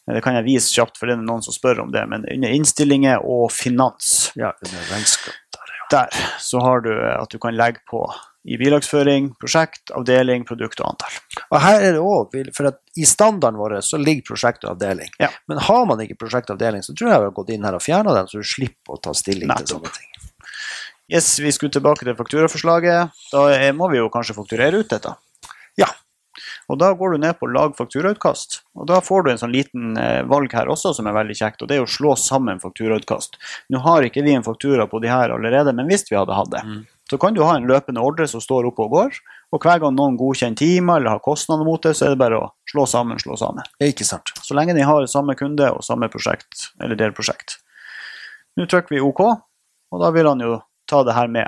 det 0.10 0.24
kan 0.26 0.34
jeg 0.40 0.48
vise 0.48 0.74
kjapt, 0.74 0.96
for 0.98 1.06
det 1.06 1.14
er 1.14 1.22
noen 1.22 1.44
som 1.46 1.54
spør 1.54 1.84
om 1.84 1.92
det. 1.94 2.02
Men 2.10 2.24
under 2.26 2.54
innstillinger 2.56 3.22
og 3.22 3.52
finans, 3.54 4.32
Ja, 4.40 4.56
under 4.66 4.88
regnskap 4.90 5.36
der, 5.54 5.76
ja. 5.76 5.86
der 5.94 6.24
så 6.42 6.64
har 6.66 6.82
du 6.82 6.90
at 6.96 7.30
du 7.30 7.38
kan 7.38 7.54
legge 7.54 7.84
på 7.90 8.08
i 8.50 8.58
bilagsføring, 8.58 9.34
prosjekt, 9.40 9.92
avdeling, 9.94 10.46
produkt 10.48 10.80
og 10.82 10.94
antall. 10.94 11.18
Og 11.52 11.60
her 11.62 11.84
er 11.84 11.98
det 11.98 12.02
også, 12.02 12.54
for 12.56 12.72
i 12.98 13.06
standarden 13.06 13.60
vår 13.60 13.76
så 13.86 14.00
ligger 14.00 14.32
prosjekt 14.32 14.64
og 14.64 14.72
avdeling. 14.78 15.12
Ja. 15.22 15.30
Men 15.52 15.60
har 15.68 15.86
man 15.90 16.02
ikke 16.02 16.18
prosjekt 16.24 16.50
og 16.50 16.56
avdeling, 16.58 16.86
så 16.86 16.96
tror 16.96 17.12
jeg 17.12 17.22
vi 17.22 17.28
har 17.28 17.36
gått 17.36 17.52
inn 17.54 17.68
her 17.68 17.78
og 17.78 17.84
fjerna 17.84 18.16
den, 18.16 18.32
så 18.32 18.42
du 18.42 18.48
slipper 18.48 18.96
å 18.96 19.02
ta 19.04 19.14
stilling 19.18 19.52
til 19.52 19.76
sånne 19.76 19.92
ting. 19.94 20.10
Yes, 21.10 21.40
vi 21.42 21.52
skulle 21.52 21.74
tilbake 21.74 22.06
til 22.06 22.16
fakturaforslaget. 22.16 23.10
Da 23.32 23.48
er- 23.56 23.74
må 23.74 23.90
vi 23.90 23.98
jo 23.98 24.10
kanskje 24.10 24.36
fakturere 24.38 24.80
ut 24.84 24.90
dette. 24.90 25.16
Ja. 25.78 25.88
Og 26.70 26.78
da 26.78 26.94
går 26.94 27.14
du 27.14 27.18
ned 27.18 27.40
på 27.40 27.48
lag 27.52 27.74
fakturautkast. 27.76 28.62
Og 28.78 28.86
da 28.88 29.00
får 29.02 29.24
du 29.26 29.32
en 29.32 29.38
sånn 29.42 29.52
liten 29.52 29.98
eh, 29.98 30.22
valg 30.24 30.52
her 30.54 30.68
også 30.68 30.94
som 30.96 31.08
er 31.08 31.14
veldig 31.18 31.36
kjekt, 31.36 31.62
og 31.62 31.68
det 31.68 31.78
er 31.78 31.82
å 31.84 31.90
slå 31.90 32.14
sammen 32.16 32.60
fakturautkast. 32.62 33.40
Nå 33.74 33.82
har 33.82 34.04
ikke 34.06 34.24
vi 34.24 34.34
en 34.38 34.44
faktura 34.46 34.86
på 34.88 35.02
de 35.02 35.08
her 35.10 35.30
allerede, 35.34 35.74
men 35.76 35.88
hvis 35.90 36.06
vi 36.12 36.16
hadde 36.16 36.36
hatt 36.38 36.52
det, 36.52 36.62
Mm. 36.64 36.86
så 37.10 37.20
kan 37.20 37.34
du 37.34 37.42
ha 37.44 37.56
en 37.56 37.66
løpende 37.68 37.98
ordre 38.00 38.28
som 38.30 38.40
står 38.40 38.68
oppe 38.70 38.86
og 38.86 38.92
går, 38.92 39.12
og 39.52 39.60
hver 39.62 39.80
gang 39.82 39.96
noen 39.96 40.16
godkjenner 40.18 40.56
timer 40.56 40.98
eller 40.98 41.10
har 41.10 41.20
kostnader 41.20 41.66
mot 41.66 41.82
det, 41.82 41.96
så 41.98 42.06
er 42.06 42.10
det 42.16 42.20
bare 42.20 42.38
å 42.40 42.52
slå 42.72 42.86
sammen, 42.88 43.18
slå 43.18 43.36
sammen. 43.36 43.64
Ikke 43.82 44.06
sant. 44.06 44.30
Så 44.44 44.54
lenge 44.54 44.76
de 44.76 44.82
har 44.86 45.02
samme 45.08 45.36
kunde 45.36 45.72
og 45.74 45.82
samme 45.82 46.08
prosjekt, 46.08 46.70
eller 46.80 46.96
delprosjekt. 46.96 47.58
Nå 48.58 48.68
trykker 48.68 48.90
vi 48.90 49.00
OK, 49.02 49.20
og 49.92 50.00
da 50.02 50.12
vil 50.12 50.28
han 50.28 50.40
jo 50.40 50.62
ta 50.90 51.04
det 51.08 51.16
her 51.18 51.30
med 51.32 51.48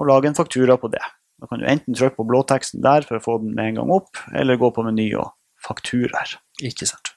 og 0.00 0.08
lage 0.08 0.30
en 0.30 0.38
faktura 0.38 0.78
på 0.80 0.88
det. 0.92 1.02
Da 1.42 1.48
kan 1.50 1.60
du 1.60 1.66
enten 1.68 1.96
trykke 1.98 2.16
på 2.16 2.26
blåteksten 2.28 2.84
der 2.84 3.04
for 3.06 3.18
å 3.18 3.24
få 3.24 3.38
den 3.42 3.56
med 3.56 3.72
en 3.72 3.80
gang 3.80 3.92
opp, 3.92 4.20
eller 4.34 4.60
gå 4.60 4.70
på 4.74 4.84
meny 4.86 5.08
og 5.18 5.32
fakturaer. 5.62 6.36
Ikke 6.62 6.86
sant. 6.88 7.12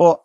Og 0.00 0.20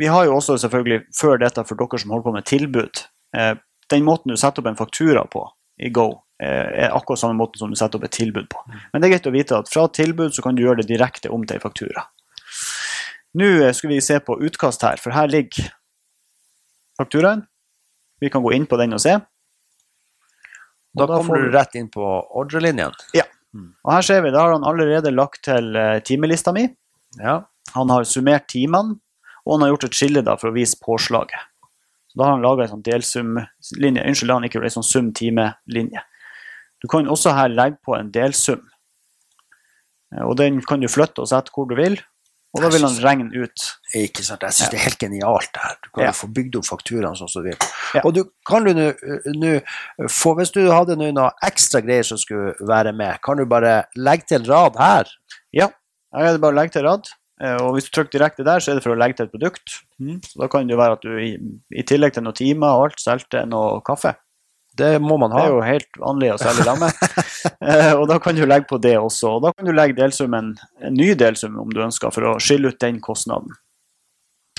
vi 0.00 0.08
har 0.10 0.26
jo 0.26 0.36
også 0.38 0.56
selvfølgelig, 0.62 1.04
før 1.16 1.40
dette 1.42 1.64
for 1.68 1.78
dere 1.78 2.00
som 2.00 2.14
holder 2.14 2.26
på 2.26 2.34
med 2.34 2.48
tilbud, 2.48 3.02
eh, 3.36 3.54
den 3.90 4.06
måten 4.06 4.32
du 4.32 4.38
setter 4.38 4.62
opp 4.62 4.70
en 4.70 4.78
faktura 4.78 5.24
på 5.30 5.44
i 5.80 5.90
Go, 5.94 6.08
eh, 6.42 6.86
er 6.86 6.96
akkurat 6.96 7.22
samme 7.22 7.38
måten 7.38 7.60
som 7.60 7.70
du 7.70 7.76
setter 7.78 7.98
opp 7.98 8.06
et 8.08 8.16
tilbud 8.16 8.48
på. 8.50 8.64
Men 8.92 9.00
det 9.00 9.08
er 9.08 9.14
greit 9.16 9.28
å 9.30 9.34
vite 9.34 9.58
at 9.58 9.70
fra 9.72 9.86
tilbud 9.88 10.34
så 10.34 10.42
kan 10.42 10.56
du 10.56 10.62
gjøre 10.64 10.82
det 10.82 10.90
direkte 10.90 11.30
om 11.30 11.44
til 11.46 11.58
en 11.58 11.64
faktura. 11.64 12.06
Nå 13.38 13.50
eh, 13.62 13.72
skal 13.76 13.92
vi 13.92 14.00
se 14.02 14.18
på 14.24 14.38
utkast 14.40 14.82
her, 14.82 14.98
for 14.98 15.14
her 15.14 15.30
ligger 15.30 15.70
fakturaen. 16.98 17.46
Vi 18.20 18.30
kan 18.30 18.42
gå 18.44 18.52
inn 18.54 18.66
på 18.66 18.76
den 18.80 18.92
og 18.96 19.00
se. 19.00 19.16
Da, 20.94 21.04
Og 21.04 21.08
da 21.08 21.16
kommer 21.20 21.42
du- 21.44 21.50
rett 21.56 21.74
inn 21.78 21.88
på 21.88 22.02
ordrelinjen. 22.36 22.92
Ja. 23.14 23.24
Og 23.84 23.92
her 23.92 24.02
ser 24.02 24.22
vi, 24.22 24.30
da 24.30 24.40
har 24.44 24.52
han 24.52 24.64
allerede 24.64 25.10
lagt 25.14 25.42
til 25.44 25.74
eh, 25.76 26.00
timelista 26.00 26.52
mi. 26.52 26.68
Ja. 27.18 27.44
Han 27.74 27.88
har 27.90 28.02
summert 28.04 28.46
timene, 28.48 28.98
og 29.46 29.52
han 29.54 29.62
har 29.62 29.70
gjort 29.76 29.84
et 29.88 29.94
skille 29.98 30.22
da 30.24 30.36
for 30.36 30.50
å 30.50 30.54
vise 30.54 30.76
påslaget. 30.82 31.38
Så 32.10 32.18
Da 32.18 32.24
har 32.24 32.32
han 32.32 32.42
laga 32.42 32.62
en 32.64 32.68
sånn 32.76 32.82
delsumlinje. 32.82 34.04
Unnskyld, 34.06 34.26
da 34.28 34.34
har 34.34 34.40
han 34.40 34.48
ikke 34.50 34.62
ei 34.62 34.68
sånn 34.74 34.86
sum-time-linje. 34.86 36.02
Du 36.82 36.88
kan 36.88 37.06
også 37.06 37.32
her 37.34 37.48
legge 37.48 37.78
på 37.86 37.96
en 37.98 38.10
delsum. 38.10 38.62
Eh, 40.14 40.22
Og 40.24 40.36
den 40.36 40.60
kan 40.60 40.80
du 40.80 40.88
flytte 40.88 41.20
og 41.22 41.28
sette 41.28 41.50
hvor 41.54 41.68
du 41.68 41.74
vil. 41.76 41.98
Og 42.50 42.62
da 42.64 42.68
vil 42.72 42.82
han 42.82 42.96
regne 43.04 43.28
ut. 43.44 43.64
Ikke 43.94 44.24
sant? 44.26 44.42
Jeg 44.42 44.56
syns 44.56 44.70
det 44.72 44.78
er 44.80 44.86
helt 44.88 44.98
genialt 44.98 45.52
det 45.54 45.60
her. 45.62 45.76
Du 45.84 45.88
kan 45.94 46.04
Ja. 46.04 46.10
få 46.10 46.26
bygd 46.34 46.56
opp 46.58 46.66
fakturaen 46.66 47.14
sånn 47.14 47.28
som 47.30 47.44
du 47.44 47.48
vil. 47.50 47.58
Ja. 47.94 48.00
Og 48.04 48.14
du 48.14 48.24
kan 48.46 48.64
du 48.64 48.72
nå 48.74 48.88
nå 49.36 49.52
få 50.10 50.34
Hvis 50.36 50.50
du 50.52 50.68
hadde 50.70 50.96
nå 50.98 51.12
noe 51.14 51.30
ekstra 51.46 51.80
greier 51.84 52.02
som 52.04 52.18
skulle 52.18 52.54
være 52.60 52.92
med, 52.92 53.20
kan 53.22 53.36
du 53.36 53.44
bare 53.46 53.84
legge 53.96 54.26
til 54.26 54.44
rad 54.50 54.74
her? 54.78 55.04
Ja, 55.52 55.68
jeg 56.14 56.26
hadde 56.26 56.40
bare 56.42 56.54
legge 56.58 56.72
til 56.72 56.82
rad. 56.82 57.06
Eh, 57.40 57.56
Og 57.56 57.74
hvis 57.74 57.88
du 57.88 57.94
trykker 58.02 58.18
direkte 58.18 58.44
der, 58.44 58.58
så 58.60 58.72
er 58.72 58.74
det 58.74 58.82
for 58.82 58.94
å 58.96 58.98
legge 58.98 59.16
til 59.16 59.26
et 59.26 59.32
produkt. 59.32 59.78
Så 60.26 60.40
da 60.40 60.48
kan 60.48 60.66
det 60.66 60.76
være 60.76 60.92
at 60.98 61.02
du 61.02 61.16
i, 61.18 61.38
i 61.72 61.82
tillegg 61.82 62.12
til 62.14 62.22
noen 62.24 62.34
timer 62.36 62.66
og 62.74 62.90
alt, 62.90 62.98
solgte 63.00 63.46
noe 63.48 63.80
kaffe. 63.80 64.16
Det 64.80 64.90
må 65.04 65.16
man 65.20 65.32
ha, 65.34 65.44
Det 65.44 65.50
er 65.50 65.54
jo 65.54 65.62
helt 65.66 65.98
vanlig 66.00 66.32
å 66.34 66.40
selge 66.40 66.66
lammet. 66.68 67.06
Eh, 67.60 67.92
og 67.92 68.06
da 68.08 68.16
kan 68.20 68.36
du 68.36 68.42
legge 68.48 68.66
på 68.70 68.78
det 68.80 68.94
også. 68.96 69.36
Og 69.36 69.42
da 69.44 69.50
kan 69.52 69.68
du 69.68 69.72
legge 69.76 69.96
delsummen, 69.98 70.54
en 70.80 70.94
ny 70.96 71.10
delsum 71.18 71.58
om 71.60 71.68
du 71.72 71.82
ønsker, 71.84 72.12
for 72.12 72.26
å 72.26 72.38
skille 72.42 72.72
ut 72.72 72.80
den 72.82 72.98
kostnaden. 73.04 73.52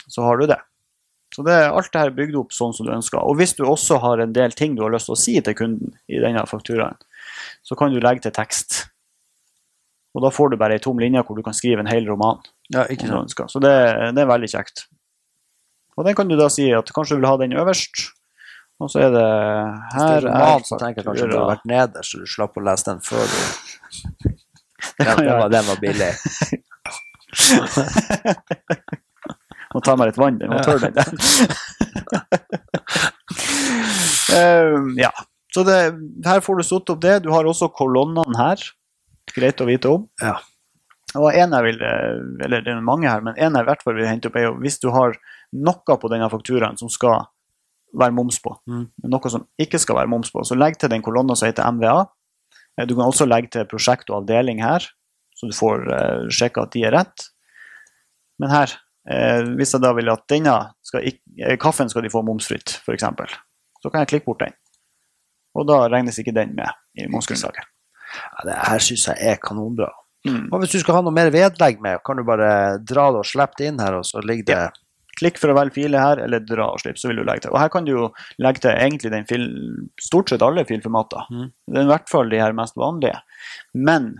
Så 0.05 0.23
har 0.25 0.37
du 0.37 0.45
det. 0.49 0.59
Så 1.35 1.45
det, 1.47 1.55
alt 1.71 1.91
det 1.93 2.01
her 2.01 2.11
er 2.11 2.15
bygd 2.15 2.37
opp 2.41 2.55
sånn 2.55 2.73
som 2.75 2.87
du 2.87 2.91
ønsker. 2.93 3.19
Og 3.23 3.37
hvis 3.39 3.55
du 3.57 3.63
også 3.65 3.99
har 4.03 4.21
en 4.21 4.33
del 4.35 4.53
ting 4.57 4.75
du 4.75 4.83
har 4.83 4.93
lyst 4.93 5.09
til 5.09 5.15
å 5.15 5.19
si 5.19 5.35
til 5.43 5.57
kunden 5.57 5.93
i 6.11 6.19
denne 6.21 6.43
fakturaen, 6.49 6.99
så 7.63 7.77
kan 7.79 7.93
du 7.93 8.01
legge 8.03 8.25
til 8.25 8.35
tekst. 8.35 8.81
Og 10.11 10.25
da 10.25 10.31
får 10.33 10.51
du 10.51 10.59
bare 10.59 10.75
ei 10.75 10.83
tom 10.83 10.99
linje 10.99 11.23
hvor 11.23 11.39
du 11.39 11.43
kan 11.45 11.55
skrive 11.55 11.83
en 11.83 11.91
hel 11.91 12.09
roman. 12.09 12.41
Ja, 12.73 12.83
ikke 12.91 13.07
sant? 13.07 13.35
Så 13.51 13.61
det, 13.63 13.71
det 14.15 14.25
er 14.25 14.31
veldig 14.31 14.49
kjekt. 14.51 14.85
Og 15.95 16.07
den 16.07 16.17
kan 16.17 16.27
du 16.27 16.35
da 16.39 16.49
si 16.51 16.67
at 16.75 16.91
kanskje 16.95 17.17
du 17.17 17.21
vil 17.21 17.31
ha 17.31 17.37
den 17.39 17.55
øverst. 17.55 18.09
Og 18.81 18.89
så 18.89 18.97
er 19.05 19.11
det 19.13 19.29
Hvis 19.29 19.93
det 19.93 20.01
her 20.01 20.17
er 20.17 20.25
roman, 20.25 20.63
så 20.65 20.73
tenker 20.81 20.97
jeg 21.01 21.07
kanskje 21.09 21.29
du 21.29 21.37
har 21.37 21.49
vært 21.51 21.67
nederst, 21.69 22.09
så 22.13 22.17
du 22.21 22.25
slapp 22.29 22.57
å 22.57 22.61
lese 22.65 22.85
den 22.89 22.99
før 23.05 23.25
du 23.29 23.39
Den, 24.97 25.17
den, 25.21 25.37
var, 25.37 25.49
den 25.53 25.65
var 25.67 25.77
billig. 25.77 26.11
Må 29.71 29.79
ta 29.85 29.93
meg 29.95 30.09
litt 30.09 30.17
vann, 30.19 30.39
den 30.41 30.49
var 30.51 30.63
tørr 30.65 30.81
den 30.81 30.95
der. 30.97 31.07
Ehm, 34.31 34.95
ja. 34.95 35.11
Så 35.51 35.59
det, 35.67 35.91
her 36.23 36.39
får 36.39 36.61
du 36.61 36.63
satt 36.63 36.87
opp 36.93 37.01
det. 37.03 37.17
Du 37.25 37.29
har 37.33 37.43
også 37.47 37.67
kolonnene 37.75 38.37
her. 38.39 38.55
Greit 39.35 39.59
å 39.59 39.67
vite 39.67 39.89
om. 39.91 40.07
Ja. 40.23 40.37
Og 41.19 41.35
en 41.35 41.51
jeg 41.57 41.65
vil, 41.65 41.81
eller 41.83 42.63
det 42.63 42.71
er 42.71 42.79
mange 42.85 43.11
her, 43.11 43.19
men 43.25 43.35
en 43.35 43.57
jeg 43.59 43.65
i 43.65 43.67
hvert 43.67 43.83
fall 43.83 43.97
vil 43.97 44.07
hente 44.07 44.31
opp, 44.31 44.37
er 44.39 44.47
jo 44.47 44.53
hvis 44.63 44.79
du 44.79 44.87
har 44.95 45.17
noe 45.51 45.97
på 45.99 46.11
denne 46.13 46.29
fakturaen 46.31 46.79
som 46.79 46.87
skal 46.91 47.27
være 47.93 48.13
moms 48.15 48.39
på, 48.39 48.55
Mm. 48.67 48.87
men 49.03 49.11
noe 49.11 49.29
som 49.29 49.47
ikke 49.59 49.79
skal 49.79 49.95
være 49.97 50.07
moms 50.11 50.31
på, 50.31 50.43
så 50.45 50.55
legg 50.57 50.77
til 50.79 50.89
den 50.89 51.01
kolonna 51.01 51.35
som 51.35 51.47
heter 51.49 51.67
MVA. 51.71 52.05
Eh, 52.79 52.85
Du 52.85 52.95
kan 52.95 53.05
også 53.05 53.27
legge 53.27 53.49
til 53.51 53.65
prosjekt 53.65 54.09
og 54.09 54.23
avdeling 54.23 54.61
her, 54.63 54.79
så 55.35 55.47
du 55.49 55.53
får 55.55 55.87
uh, 55.89 56.29
sjekka 56.29 56.63
at 56.63 56.71
de 56.71 56.83
er 56.85 56.91
rett. 56.91 57.27
Men 58.39 58.49
her, 58.49 58.73
uh, 59.09 59.41
hvis 59.57 59.73
jeg 59.73 59.81
da 59.81 59.91
vil 59.97 60.09
at 60.09 60.27
denne 60.29 60.55
skal 60.85 61.01
ikke, 61.09 61.21
eh, 61.41 61.57
kaffen 61.57 61.89
skal 61.89 62.03
de 62.03 62.09
få 62.13 62.21
momsfritt, 62.23 62.79
f.eks., 62.85 63.03
så 63.81 63.89
kan 63.89 64.03
jeg 64.03 64.07
klikke 64.11 64.25
bort 64.25 64.39
den. 64.43 64.53
Og 65.57 65.65
da 65.67 65.87
regnes 65.89 66.19
ikke 66.21 66.33
den 66.35 66.53
med 66.55 66.69
i 66.95 67.07
momsgrunnlaget. 67.09 67.65
Ja, 68.13 68.45
det 68.45 68.55
her 68.67 68.79
syns 68.79 69.07
jeg 69.07 69.17
er 69.33 69.39
kanonbra. 69.41 69.89
Mm. 70.27 70.49
Og 70.53 70.59
hvis 70.61 70.71
du 70.75 70.79
skal 70.79 70.99
ha 70.99 71.01
noe 71.01 71.15
mer 71.15 71.31
vedlegg 71.33 71.81
med, 71.81 71.99
kan 72.05 72.19
du 72.19 72.23
bare 72.23 72.77
dra 72.77 73.07
det 73.11 73.23
og 73.23 73.25
slippe 73.25 73.57
det 73.57 73.71
inn 73.71 73.79
her, 73.81 73.97
og 73.97 74.05
så 74.05 74.21
ligger 74.21 74.45
det 74.45 74.61
Klikk 75.19 75.37
for 75.41 75.51
å 75.51 75.57
velge 75.57 75.73
file 75.75 75.99
her, 75.99 76.17
eller 76.23 76.39
dra 76.39 76.69
og 76.71 76.79
slipp, 76.79 76.97
så 76.97 77.07
vil 77.11 77.17
du 77.17 77.23
legge 77.27 77.41
til. 77.45 77.51
Og 77.51 77.59
her 77.59 77.69
kan 77.69 77.85
du 77.85 77.91
jo 77.91 78.09
legge 78.39 78.61
til 78.63 78.71
egentlig 78.71 79.11
den 79.11 79.25
fil, 79.29 79.47
stort 79.99 80.29
sett 80.29 80.41
alle 80.41 80.63
filformater. 80.65 81.27
Mm. 81.29 81.47
Det 81.67 81.83
i 81.85 81.91
hvert 81.91 82.09
fall 82.09 82.29
de 82.29 82.39
her 82.41 82.53
mest 82.53 82.75
vanlige. 82.79 83.19
Men 83.73 84.13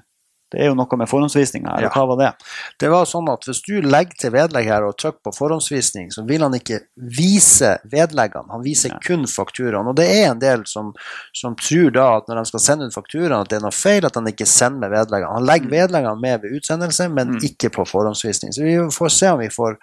det 0.52 0.60
er 0.60 0.68
jo 0.68 0.76
noe 0.76 0.98
med 1.00 1.08
forhåndsvisninga 1.08 1.78
her, 1.78 1.82
Ja. 1.86 1.90
hva 1.96 2.04
var 2.10 2.18
det? 2.20 2.30
Det 2.78 2.90
var 2.92 3.06
sånn 3.08 3.30
at 3.32 3.46
hvis 3.48 3.62
du 3.64 3.82
legger 3.88 4.18
til 4.20 4.32
vedlegg 4.32 4.66
her 4.68 4.84
og 4.84 4.98
trykker 5.00 5.24
på 5.24 5.32
forhåndsvisning, 5.38 6.10
så 6.12 6.26
vil 6.28 6.42
han 6.44 6.52
ikke 6.52 6.82
vise 6.98 7.78
vedleggene, 7.88 8.52
han 8.52 8.62
viser 8.66 8.90
ja. 8.92 8.98
kun 9.00 9.24
fakturaen. 9.32 9.88
Og 9.88 9.96
det 9.96 10.10
er 10.12 10.26
en 10.34 10.40
del 10.44 10.66
som, 10.68 10.92
som 11.34 11.56
tror 11.56 11.92
da 11.96 12.18
at 12.18 12.28
når 12.28 12.42
de 12.42 12.46
skal 12.52 12.60
sende 12.60 12.90
ut 12.92 12.94
fakturaen, 12.94 13.40
at 13.46 13.48
det 13.48 13.62
er 13.62 13.64
noe 13.64 13.72
feil 13.72 14.04
at 14.06 14.20
han 14.20 14.28
ikke 14.28 14.46
sender 14.46 14.90
med 14.90 14.92
vedleggene. 14.98 15.32
Han 15.40 15.48
legger 15.48 15.72
Mm. 15.72 15.76
vedleggene 15.78 16.20
med 16.20 16.42
ved 16.42 16.52
utsendelse, 16.60 17.08
men 17.16 17.28
Mm. 17.38 17.40
ikke 17.48 17.72
på 17.72 17.88
forhåndsvisning. 17.88 18.52
Så 18.52 18.62
vi 18.68 18.76
får 18.92 19.10
se 19.10 19.30
om 19.32 19.40
vi 19.40 19.48
får 19.48 19.78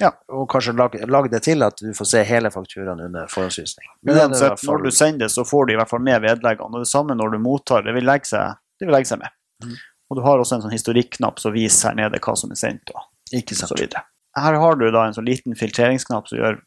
Ja. 0.00 0.10
og 0.28 0.48
kanskje 0.52 0.74
lag, 0.76 0.94
lag, 1.08 1.30
det 1.32 1.42
til 1.46 1.62
at 1.64 1.78
du 1.80 1.92
får 1.96 2.08
se 2.10 2.22
hele 2.28 2.50
fakturaen 2.52 3.00
under 3.06 3.26
forhåndsvisning. 3.32 3.86
Uansett, 4.06 4.58
fall- 4.60 4.74
når 4.74 4.82
du 4.84 4.90
sender 4.90 5.24
det, 5.24 5.30
så 5.32 5.44
får 5.48 5.66
du 5.66 5.72
i 5.72 5.76
hvert 5.80 5.88
fall 5.88 6.04
med 6.04 6.20
vedleggene. 6.22 6.74
Og 6.74 6.84
det 6.84 6.90
samme 6.90 7.16
når 7.16 7.32
du 7.32 7.38
mottar, 7.38 7.82
det 7.86 7.94
vil 7.96 8.04
legge 8.04 8.28
seg, 8.28 8.58
det 8.80 8.88
vil 8.88 8.94
legge 8.98 9.08
seg 9.08 9.22
med. 9.22 9.32
Mm. 9.64 9.74
Og 10.10 10.16
du 10.18 10.22
har 10.22 10.38
også 10.38 10.58
en 10.58 10.66
sånn 10.66 10.76
historikknapp 10.76 11.40
som 11.40 11.54
viser 11.56 11.88
her 11.90 11.96
nede 12.02 12.20
hva 12.20 12.36
som 12.36 12.52
er 12.52 12.60
sendt. 12.60 12.92
Og 12.94 13.34
Ikke 13.34 13.56
så 13.56 13.66
sant. 13.66 13.80
videre. 13.80 14.04
Her 14.36 14.54
har 14.60 14.76
du 14.76 14.90
da 14.92 15.06
en 15.06 15.16
sånn 15.16 15.26
liten 15.26 15.56
filtreringsknapp 15.56 16.28
som 16.28 16.38
gjør 16.38 16.60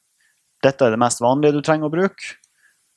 dette 0.66 0.84
er 0.84 0.92
det 0.92 1.00
mest 1.00 1.22
vanlige 1.24 1.54
du 1.56 1.62
trenger 1.64 1.88
å 1.88 1.94
bruke. 1.94 2.34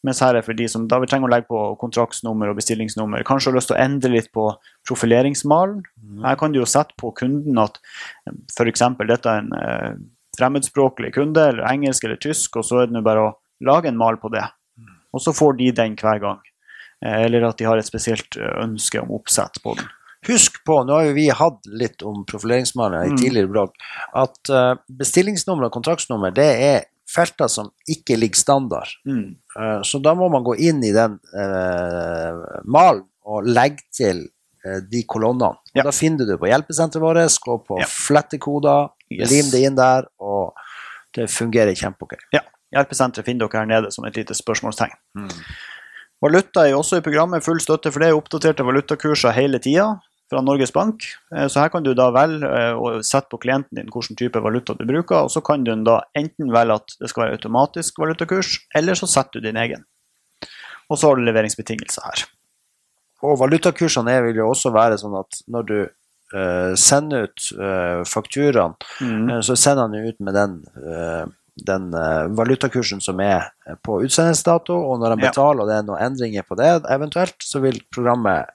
Mens 0.03 0.19
her 0.19 0.35
er 0.35 0.43
for 0.43 0.57
de 0.59 0.65
som 0.67 0.89
da 0.91 0.99
vil 0.99 1.07
trenge 1.07 1.29
å 1.29 1.31
legge 1.31 1.47
på 1.47 1.77
kontraktsnummer 1.79 2.51
og 2.51 2.57
bestillingsnummer. 2.59 3.23
Kanskje 3.23 3.53
har 3.53 3.55
lyst 3.55 3.69
til 3.71 3.77
å 3.77 3.83
endre 3.85 4.11
litt 4.11 4.33
på 4.35 4.49
profileringsmalen. 4.89 5.85
Mm. 6.03 6.25
Her 6.27 6.41
kan 6.41 6.51
du 6.51 6.59
jo 6.59 6.67
sette 6.67 6.97
på 6.99 7.13
kunden 7.15 7.61
at 7.63 7.79
f.eks. 8.27 8.83
dette 9.07 9.31
er 9.31 9.45
en 9.45 9.53
eh, 9.55 9.95
fremmedspråklig 10.39 11.13
kunde, 11.15 11.49
eller 11.53 11.67
engelsk 11.73 12.05
eller 12.05 12.17
tysk, 12.23 12.57
og 12.57 12.65
så 12.65 12.83
er 12.83 12.87
det 12.91 12.97
nå 12.97 13.03
bare 13.05 13.27
å 13.29 13.33
lage 13.65 13.89
en 13.91 13.99
mal 14.01 14.17
på 14.23 14.31
det. 14.33 14.45
Og 15.13 15.21
så 15.21 15.35
får 15.37 15.59
de 15.59 15.71
den 15.77 15.97
hver 16.01 16.21
gang. 16.23 16.39
Eh, 17.05 17.25
eller 17.27 17.45
at 17.51 17.59
de 17.59 17.67
har 17.69 17.77
et 17.79 17.87
spesielt 17.89 18.37
eh, 18.41 18.55
ønske 18.65 19.01
om 19.03 19.11
oppsett 19.13 19.61
på 19.63 19.75
den. 19.77 19.91
Husk 20.29 20.61
på, 20.65 20.79
nå 20.87 20.95
har 20.95 21.09
jo 21.09 21.15
vi 21.17 21.27
hatt 21.35 21.67
litt 21.67 22.03
om 22.07 22.25
profileringsmaler 22.25 23.09
i 23.09 23.11
Mm. 23.11 23.17
tidligere 23.19 23.51
blogg, 23.51 23.73
at 24.15 24.51
eh, 24.55 24.75
bestillingsnummer 24.89 25.67
og 25.67 25.73
kontraktsnummer 25.75 26.33
det 26.35 26.49
er 26.63 26.85
felter 27.13 27.51
som 27.51 27.73
ikke 27.91 28.17
ligger 28.17 28.39
standard. 28.41 28.89
Mm. 29.05 29.35
Så 29.85 29.99
da 30.01 30.15
må 30.17 30.31
man 30.33 30.45
gå 30.47 30.55
inn 30.65 30.79
i 30.87 30.93
den 30.95 31.19
eh, 31.37 32.39
malen 32.65 33.03
og 33.29 33.45
legge 33.51 33.83
til 33.93 34.23
de 34.63 35.03
kolonnene. 35.11 35.59
Ja. 35.75 35.83
Da 35.83 35.91
finner 35.93 36.23
du 36.23 36.31
det 36.31 36.39
på 36.41 36.47
hjelpesenteret 36.49 37.03
vårt, 37.03 37.37
gå 37.45 37.57
på 37.67 37.81
Ja. 37.83 37.87
flettekoder, 37.91 38.93
Yes. 39.19 39.31
lim 39.31 39.51
det 39.53 39.61
inn 39.67 39.77
der, 39.79 40.09
og 40.21 40.55
det 41.17 41.29
fungerer 41.31 41.75
kjempeok. 41.77 42.17
Hjelpesenteret 42.73 43.27
finner 43.27 43.49
dere 43.49 43.61
her 43.61 43.69
nede 43.69 43.91
som 43.93 44.05
et 44.09 44.17
lite 44.17 44.33
spørsmålstegn. 44.35 44.95
Valuta 46.23 46.65
er 46.69 46.77
også 46.79 47.01
i 47.01 47.05
programmet, 47.05 47.45
full 47.45 47.61
støtte 47.61 47.91
for 47.93 48.01
det. 48.05 48.13
Oppdaterte 48.15 48.65
valutakurser 48.65 49.35
hele 49.37 49.59
tida 49.63 49.89
fra 50.31 50.41
Norges 50.41 50.73
Bank. 50.73 51.05
Eh, 51.35 51.49
Så 51.49 51.61
her 51.61 51.69
kan 51.69 51.83
du 51.85 51.93
da 51.99 52.11
velge 52.15 52.47
eh, 52.47 52.73
å 52.79 53.03
sette 53.05 53.29
på 53.29 53.41
klienten 53.43 53.77
din 53.77 53.91
hvilken 53.93 54.17
type 54.17 54.41
valuta 54.41 54.73
du 54.79 54.87
bruker, 54.89 55.27
og 55.27 55.31
så 55.35 55.43
kan 55.45 55.65
du 55.67 55.75
da 55.85 55.99
enten 56.17 56.53
velge 56.55 56.79
at 56.79 56.95
det 57.01 57.11
skal 57.11 57.27
være 57.27 57.37
automatisk 57.41 57.99
valutakurs, 57.99 58.55
eller 58.75 58.95
så 58.95 59.07
setter 59.11 59.41
du 59.41 59.49
din 59.51 59.59
egen. 59.61 59.85
Og 60.89 60.97
så 60.99 61.11
har 61.11 61.17
du 61.19 61.27
leveringsbetingelser 61.27 62.07
her. 62.07 62.25
Og 63.23 63.37
valutakursene 63.39 64.17
vil 64.25 64.41
jo 64.41 64.49
også 64.51 64.73
være 64.75 64.97
sånn 64.99 65.19
at 65.21 65.43
når 65.53 65.67
du 65.69 65.77
eh, 66.35 66.73
sender 66.79 67.29
ut 67.29 67.47
uh, 67.59 68.03
fakturaen, 68.09 68.75
Mm. 69.01 69.31
Eh, 69.31 69.41
Så 69.41 69.57
sender 69.57 69.83
han 69.83 69.95
ut 69.95 70.21
med 70.21 70.35
den, 70.35 70.53
den 71.67 71.91
valutakursen 72.37 73.01
som 73.01 73.21
er 73.21 73.51
på 73.85 73.99
utsendelsesdato, 74.05 74.75
og 74.75 75.01
når 75.01 75.15
han 75.15 75.21
betaler 75.21 75.63
og 75.63 75.69
det 75.69 75.77
er 75.77 75.87
noen 75.87 76.05
endringer 76.07 76.47
på 76.49 76.57
det 76.57 76.71
eventuelt, 76.91 77.37
så 77.45 77.61
vil 77.61 77.81
programmet 77.93 78.49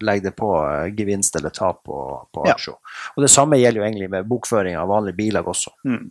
legge 0.00 0.28
det 0.28 0.34
på 0.38 0.50
gevinst 0.96 1.36
eller 1.36 1.50
tap 1.50 1.82
på, 1.84 1.98
på 2.34 2.46
Ja. 2.46 2.54
Og 3.16 3.24
det 3.24 3.30
samme 3.32 3.58
gjelder 3.58 3.80
jo 3.82 3.86
egentlig 3.88 4.10
med 4.10 4.28
bokføring 4.30 4.76
av 4.78 4.88
vanlige 4.88 5.18
bilag 5.18 5.48
også. 5.50 5.74
Mm. 5.84 6.10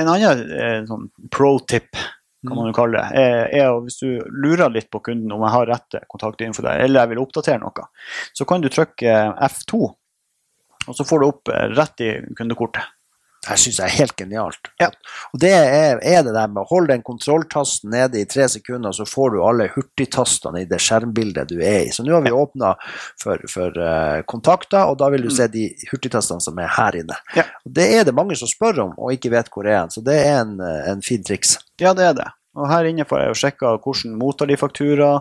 En 0.00 0.08
annen 0.08 0.86
sånn 0.88 1.08
pro-tip, 1.30 1.96
kan 2.46 2.56
man 2.56 2.70
jo 2.70 2.76
kalle 2.76 3.00
det, 3.00 3.20
er, 3.20 3.42
er 3.60 3.80
hvis 3.84 3.98
du 4.00 4.20
lurer 4.32 4.72
litt 4.72 4.88
på 4.92 5.02
kunden 5.04 5.32
om 5.34 5.42
jeg 5.44 5.54
har 5.54 5.68
rette 5.68 6.02
kontaktinfo 6.08 6.64
der, 6.64 6.84
eller 6.86 7.02
jeg 7.02 7.12
vil 7.12 7.22
oppdatere 7.24 7.60
noe, 7.60 7.88
så 8.36 8.46
kan 8.48 8.64
du 8.64 8.70
trykke 8.72 9.16
F2, 9.50 9.80
og 10.86 10.96
så 10.96 11.04
får 11.06 11.20
du 11.20 11.28
opp 11.28 11.52
eh, 11.52 11.68
rett 11.76 12.06
i 12.06 12.10
kundekortet. 12.38 12.96
Det 13.40 13.56
syns 13.56 13.78
jeg 13.80 13.88
er 13.88 13.96
helt 14.02 14.16
genialt. 14.20 14.68
Ja. 14.82 14.90
Og 15.32 15.40
det 15.40 15.50
er, 15.56 16.00
er 16.04 16.24
det 16.26 16.34
der 16.36 16.50
med 16.52 16.60
å 16.60 16.68
holde 16.68 16.92
den 16.92 17.04
kontrolltasten 17.06 17.88
nede 17.94 18.20
i 18.20 18.26
tre 18.28 18.44
sekunder, 18.52 18.92
så 18.92 19.06
får 19.08 19.32
du 19.32 19.38
alle 19.40 19.70
hurtigtastene 19.72 20.60
i 20.60 20.68
det 20.68 20.80
skjermbildet 20.84 21.48
du 21.48 21.56
er 21.56 21.86
i. 21.86 21.94
Så 21.94 22.04
nå 22.04 22.12
har 22.18 22.26
vi 22.26 22.34
åpna 22.36 22.74
for, 23.22 23.40
for 23.48 23.80
uh, 23.80 24.20
kontakter, 24.28 24.84
og 24.92 24.98
da 25.00 25.08
vil 25.14 25.24
du 25.24 25.30
se 25.32 25.48
de 25.48 25.70
hurtigtastene 25.88 26.44
som 26.44 26.60
er 26.60 26.68
her 26.76 27.00
inne. 27.00 27.16
Mm. 27.30 27.38
Ja. 27.40 27.46
Det 27.80 27.88
er 27.96 28.04
det 28.04 28.16
mange 28.18 28.36
som 28.36 28.50
spør 28.50 28.84
om, 28.84 28.92
og 29.00 29.16
ikke 29.16 29.32
vet 29.32 29.48
hvor 29.54 29.68
er. 29.72 29.88
Så 29.88 30.04
det 30.04 30.20
er 30.20 30.42
en, 30.42 30.58
eh, 30.60 30.92
en 30.92 31.00
fin 31.04 31.24
triks. 31.24 31.56
Ja, 31.80 31.94
det 31.96 32.10
er 32.10 32.16
det. 32.20 32.28
Og 32.60 32.68
her 32.68 32.88
inne 32.90 33.06
får 33.08 33.22
jeg 33.22 33.32
jo 33.32 33.40
sjekka 33.44 33.76
hvordan 33.80 34.16
mottar 34.20 34.50
de 34.50 34.60
faktura. 34.60 35.14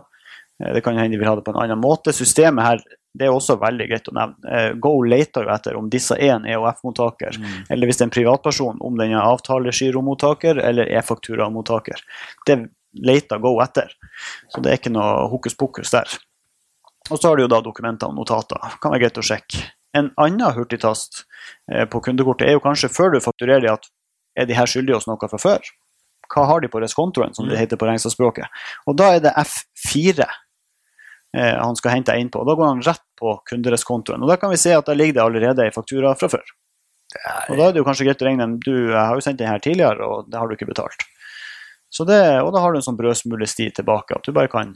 Eh, 0.59 0.73
Det 0.75 0.83
kan 0.83 0.97
hende 0.99 1.15
de 1.15 1.21
vil 1.21 1.29
ha 1.29 1.38
det 1.39 1.45
på 1.47 1.55
en 1.55 1.63
annen 1.63 1.79
måte. 1.79 2.11
Systemet 2.11 2.65
her 2.65 2.83
det 3.17 3.25
er 3.25 3.33
også 3.33 3.57
veldig 3.59 3.87
greit 3.89 4.09
å 4.11 4.15
nevne. 4.15 4.51
Eh, 4.53 4.71
Go 4.81 4.91
leter 5.01 5.47
jo 5.47 5.53
etter 5.53 5.77
om 5.79 5.89
disse 5.91 6.17
er 6.17 6.35
en 6.35 6.45
EOF-mottaker, 6.47 7.39
eller 7.69 7.89
hvis 7.89 7.99
det 7.99 8.05
er 8.05 8.09
en 8.09 8.15
privatperson, 8.15 8.81
om 8.85 8.99
den 8.99 9.15
er 9.15 9.25
avtalegiromottaker 9.25 10.61
eller 10.61 10.91
e-fakturamottaker. 10.99 12.03
Det 12.45 12.59
leter 13.05 13.41
Go 13.41 13.55
etter. 13.63 13.91
Så 14.53 14.61
det 14.61 14.71
er 14.71 14.81
ikke 14.81 14.93
noe 14.93 15.27
hokus 15.31 15.57
pokus 15.57 15.93
der. 15.95 16.09
Og 17.09 17.17
så 17.17 17.31
har 17.31 17.37
du 17.37 17.45
jo 17.47 17.51
da 17.51 17.61
dokumenter 17.65 18.11
og 18.11 18.17
notater. 18.19 18.77
Kan 18.81 18.93
være 18.93 19.07
greit 19.07 19.21
å 19.21 19.25
sjekke 19.25 19.65
En 19.97 20.11
annen 20.21 20.53
hurtigtast 20.53 21.23
eh, 21.73 21.87
på 21.89 22.01
kundekortet 22.05 22.45
er 22.45 22.57
jo 22.57 22.61
kanskje 22.61 22.91
før 22.93 23.15
du 23.15 23.23
fakturerer 23.25 23.63
de 23.63 23.71
at 23.71 23.87
er 24.37 24.45
de 24.45 24.53
her 24.53 24.69
skyldige 24.69 24.99
oss 24.99 25.07
noe 25.09 25.29
fra 25.31 25.39
før? 25.41 25.71
Hva 26.29 26.43
har 26.45 26.61
de 26.61 26.69
på 26.69 26.81
reskontoen, 26.83 27.33
som 27.33 27.47
det 27.49 27.57
heter 27.57 27.79
på 27.79 27.87
regnskapsspråket? 27.89 28.53
Og 28.85 28.99
da 28.99 29.15
er 29.15 29.23
det 29.25 29.33
F4 29.33 30.27
eh, 30.27 30.37
han 31.33 31.75
skal 31.77 31.91
hente 31.93 32.15
inn 32.17 32.29
på. 32.33 32.41
Da 32.48 32.55
går 32.57 32.65
han 32.71 32.81
rett 32.81 33.03
på 33.19 33.36
kundereskontoen. 33.45 34.24
Og 34.24 34.31
da 34.31 34.38
kan 34.41 34.50
vi 34.50 34.57
se 34.57 34.71
at 34.74 34.88
der 34.89 34.98
ligger 34.98 35.13
det 35.19 35.24
allerede 35.27 35.65
ei 35.67 35.71
faktura 35.75 36.15
fra 36.17 36.29
før. 36.31 36.45
Og 37.50 37.57
da 37.57 37.67
er 37.67 37.74
det 37.74 37.81
jo 37.81 37.86
kanskje 37.88 38.05
greit 38.07 38.21
å 38.21 38.25
regne 38.27 38.48
du 38.62 38.74
jeg 38.91 38.98
har 38.98 39.15
jo 39.17 39.21
sendt 39.25 39.39
den 39.41 39.50
her 39.50 39.62
tidligere, 39.62 40.05
og 40.05 40.29
det 40.29 40.38
har 40.39 40.48
du 40.50 40.55
ikke 40.55 40.69
betalt. 40.69 41.05
Så 41.89 42.05
det, 42.05 42.19
og 42.43 42.53
da 42.53 42.62
har 42.62 42.74
du 42.74 42.77
en 42.77 42.86
sånn 42.86 43.00
brødsmulesti 43.00 43.71
tilbake, 43.79 44.17
at 44.17 44.25
du 44.25 44.33
bare 44.36 44.51
kan 44.51 44.75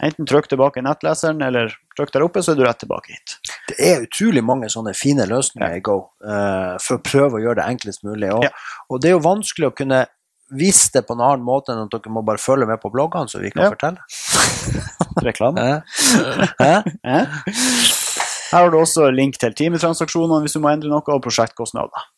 enten 0.00 0.24
trykke 0.24 0.48
tilbake 0.48 0.80
i 0.80 0.84
nettleseren, 0.86 1.42
eller 1.44 1.74
trykke 1.98 2.14
der 2.14 2.24
oppe, 2.24 2.40
så 2.40 2.54
er 2.54 2.56
du 2.60 2.64
rett 2.64 2.80
tilbake 2.80 3.12
hit. 3.12 3.34
Det 3.68 3.76
er 3.84 4.06
utrolig 4.06 4.40
mange 4.44 4.70
sånne 4.72 4.94
fine 4.96 5.26
løsninger 5.28 5.76
i 5.76 5.82
Go 5.84 5.98
uh, 6.24 6.80
for 6.80 6.96
å 6.96 7.02
prøve 7.04 7.36
å 7.36 7.42
gjøre 7.44 7.60
det 7.60 7.68
enklest 7.74 8.06
mulig. 8.08 8.32
Og, 8.32 8.46
Ja. 8.48 8.54
og 8.88 9.02
det 9.02 9.10
er 9.10 9.18
jo 9.18 9.24
vanskelig 9.28 9.68
å 9.68 9.76
kunne 9.76 10.06
vise 10.50 10.88
det 10.96 11.04
på 11.06 11.14
en 11.14 11.20
annen 11.22 11.44
måte 11.46 11.74
enn 11.74 11.84
at 11.84 11.92
dere 11.92 12.10
må 12.10 12.24
bare 12.26 12.40
følge 12.40 12.66
med 12.66 12.80
på 12.80 12.90
bloggene, 12.90 13.28
så 13.28 13.38
vi 13.38 13.52
kan 13.52 13.66
Ja. 13.68 13.70
fortelle. 13.76 14.00
Reklame. 15.26 15.82
Eh? 16.60 16.82
Her 18.50 18.64
har 18.64 18.70
du 18.72 18.80
også 18.80 19.10
link 19.14 19.38
til 19.38 19.54
timetransaksjonene 19.54 20.42
hvis 20.44 20.56
du 20.56 20.62
må 20.62 20.72
endre 20.72 20.90
noe, 20.90 21.04
og 21.06 21.22
prosjektkostnader. 21.22 22.08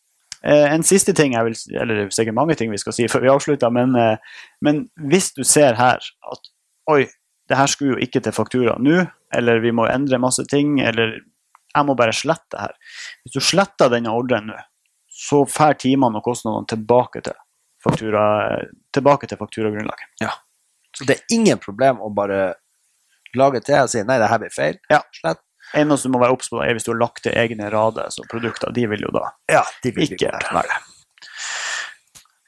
Eh, 0.43 0.65
en 0.73 0.83
siste 0.83 1.13
ting 1.15 1.35
vil, 1.45 1.55
eller 1.71 1.95
det 1.95 2.05
er 2.07 2.15
sikkert 2.15 2.35
mange 2.35 2.55
ting 2.59 2.71
vi 2.73 2.79
skal 2.81 2.95
si 2.95 3.05
før 3.11 3.23
vi 3.23 3.31
avslutter, 3.31 3.71
men, 3.71 3.95
eh, 3.95 4.39
men 4.65 4.87
hvis 5.09 5.31
du 5.37 5.43
ser 5.47 5.77
her 5.79 6.01
at 6.03 6.49
oi, 6.91 7.05
det 7.49 7.59
her 7.59 7.69
skulle 7.71 7.95
jo 7.95 8.03
ikke 8.03 8.23
til 8.23 8.35
faktura 8.35 8.75
nå, 8.79 9.05
eller 9.35 9.61
vi 9.63 9.71
må 9.75 9.87
endre 9.87 10.19
masse 10.19 10.43
ting, 10.49 10.79
eller 10.81 11.19
jeg 11.73 11.87
må 11.87 11.95
bare 11.97 12.15
slette 12.15 12.51
det 12.53 12.65
her. 12.65 12.75
Hvis 13.23 13.37
du 13.37 13.43
sletter 13.43 13.91
denne 13.93 14.11
ordren 14.13 14.49
nå, 14.51 14.57
så 15.13 15.43
får 15.47 15.79
timene 15.85 16.19
og 16.19 16.25
kostnadene 16.25 16.69
tilbake 16.69 17.21
til 17.23 17.37
faktura, 17.83 18.23
tilbake 18.95 19.29
til 19.29 19.39
fakturagrunnlaget. 19.39 20.11
Så 20.93 21.07
det 21.09 21.17
er 21.17 21.35
ingen 21.35 21.57
problem 21.61 22.01
å 22.03 22.11
bare 22.13 22.53
lage 23.37 23.63
til 23.65 23.79
og 23.81 23.89
si 23.89 24.03
nei, 24.05 24.19
det 24.21 24.29
her 24.29 24.41
blir 24.43 24.53
feil. 24.53 24.77
Ja. 24.93 25.01
Slett. 25.17 25.41
Eneste 25.73 26.09
du 26.09 26.13
må 26.13 26.21
være 26.21 26.35
obs 26.35 26.51
på, 26.51 26.59
er 26.61 26.75
hvis 26.75 26.85
du 26.85 26.91
har 26.91 26.99
lagt 27.01 27.23
til 27.25 27.33
egne 27.39 27.69
rader, 27.73 28.11
så 28.13 28.25
produkter 28.29 28.73
de 28.75 28.83
vil 28.91 29.07
jo 29.07 29.13
da 29.15 29.23
Ja, 29.49 29.63
de 29.81 29.93
vil 29.95 30.11
ikke 30.11 30.29
være. 30.53 30.75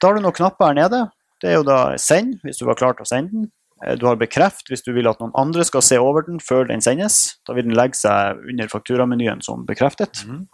Da 0.00 0.08
har 0.08 0.14
du 0.18 0.22
noen 0.22 0.36
knapper 0.36 0.70
her 0.70 0.76
nede. 0.78 1.00
Det 1.42 1.50
er 1.50 1.58
jo 1.58 1.66
da 1.66 1.78
send, 2.00 2.36
hvis 2.44 2.60
du 2.60 2.66
var 2.68 2.78
klar 2.78 2.94
til 2.96 3.06
å 3.06 3.08
sende 3.08 3.32
den. 3.32 3.48
Eh, 3.84 3.96
Du 3.98 4.06
har 4.06 4.16
bekreft 4.20 4.70
hvis 4.70 4.84
du 4.84 4.92
vil 4.96 5.08
at 5.08 5.18
noen 5.20 5.34
andre 5.36 5.64
skal 5.64 5.82
se 5.82 5.98
over 6.00 6.22
den 6.28 6.38
før 6.40 6.68
den 6.68 6.84
sendes. 6.84 7.36
Da 7.48 7.56
vil 7.56 7.66
den 7.66 7.76
legge 7.76 7.98
seg 7.98 8.38
under 8.46 8.68
fakturamenyen 8.72 9.42
som 9.42 9.66
bekreftet. 9.66 10.22
Mm. 10.28 10.46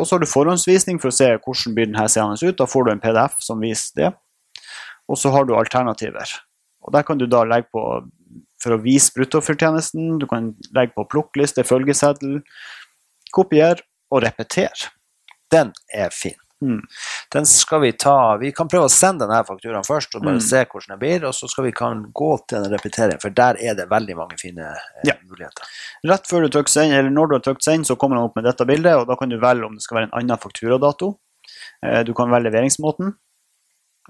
Og 0.00 0.06
så 0.08 0.16
har 0.16 0.22
du 0.24 0.30
forhåndsvisning 0.30 0.96
for 1.02 1.12
å 1.12 1.14
se 1.14 1.26
hvordan 1.36 1.74
blir 1.76 1.90
den 1.90 1.98
her 2.00 2.08
seende 2.08 2.38
ut. 2.40 2.56
Da 2.56 2.64
får 2.64 2.86
du 2.86 2.90
en 2.94 3.02
PDF 3.02 3.42
som 3.44 3.60
viser 3.60 4.00
det. 4.00 4.12
Og 5.06 5.18
så 5.20 5.28
har 5.34 5.44
du 5.44 5.52
alternativer. 5.54 6.30
Og 6.86 6.92
der 6.94 7.02
kan 7.02 7.18
du 7.18 7.26
da 7.26 7.42
legge 7.44 7.68
på 7.74 7.82
for 8.62 8.72
å 8.72 8.80
vise 8.82 9.12
bruttofortjenesten. 9.12 10.18
Du 10.18 10.26
kan 10.30 10.54
legge 10.74 10.94
på 10.96 11.04
plukkliste, 11.12 11.64
følgeseddel, 11.66 12.40
kopier 13.34 13.82
og 14.10 14.22
repetere. 14.24 14.90
Den 15.52 15.72
er 15.94 16.10
fin. 16.14 16.38
Mm. 16.64 16.80
Den 17.34 17.44
skal 17.44 17.82
vi 17.82 17.90
ta 17.92 18.38
Vi 18.40 18.48
kan 18.56 18.66
prøve 18.72 18.86
å 18.88 18.92
sende 18.92 19.26
denne 19.26 19.42
fakturaen 19.44 19.84
først 19.84 20.14
og 20.16 20.22
bare 20.24 20.38
Mm. 20.38 20.40
se 20.40 20.64
hvordan 20.64 20.88
det 20.94 20.98
blir, 20.98 21.26
og 21.28 21.34
så 21.34 21.48
skal 21.50 21.64
vi 21.64 21.72
kan 21.72 22.06
gå 22.14 22.46
til 22.48 22.62
den 22.62 22.72
repeteringen, 22.72 23.20
for 23.20 23.28
der 23.28 23.56
er 23.60 23.74
det 23.74 23.88
veldig 23.90 24.16
mange 24.16 24.38
fine 24.40 24.60
eh, 24.64 25.02
Ja. 25.04 25.12
muligheter. 25.28 25.62
Rett 26.06 26.26
før 26.26 26.42
du 26.42 26.48
trykker 26.48 26.68
send, 26.70 26.92
eller 26.94 27.10
når 27.10 27.28
du 27.28 27.34
har 27.34 27.40
trykt 27.40 27.62
send, 27.62 27.84
så 27.84 27.94
kommer 27.98 28.16
den 28.16 28.24
opp 28.24 28.36
med 28.36 28.44
dette 28.44 28.64
bildet, 28.66 28.96
og 28.96 29.06
da 29.06 29.16
kan 29.16 29.28
du 29.28 29.38
velge 29.38 29.66
om 29.66 29.74
det 29.74 29.82
skal 29.82 29.96
være 29.98 30.04
en 30.12 30.18
annen 30.22 30.38
fakturadato. 30.38 31.18
Eh, 31.82 32.02
Du 32.04 32.14
kan 32.14 32.30
velge 32.30 32.50
leveringsmåten, 32.50 33.14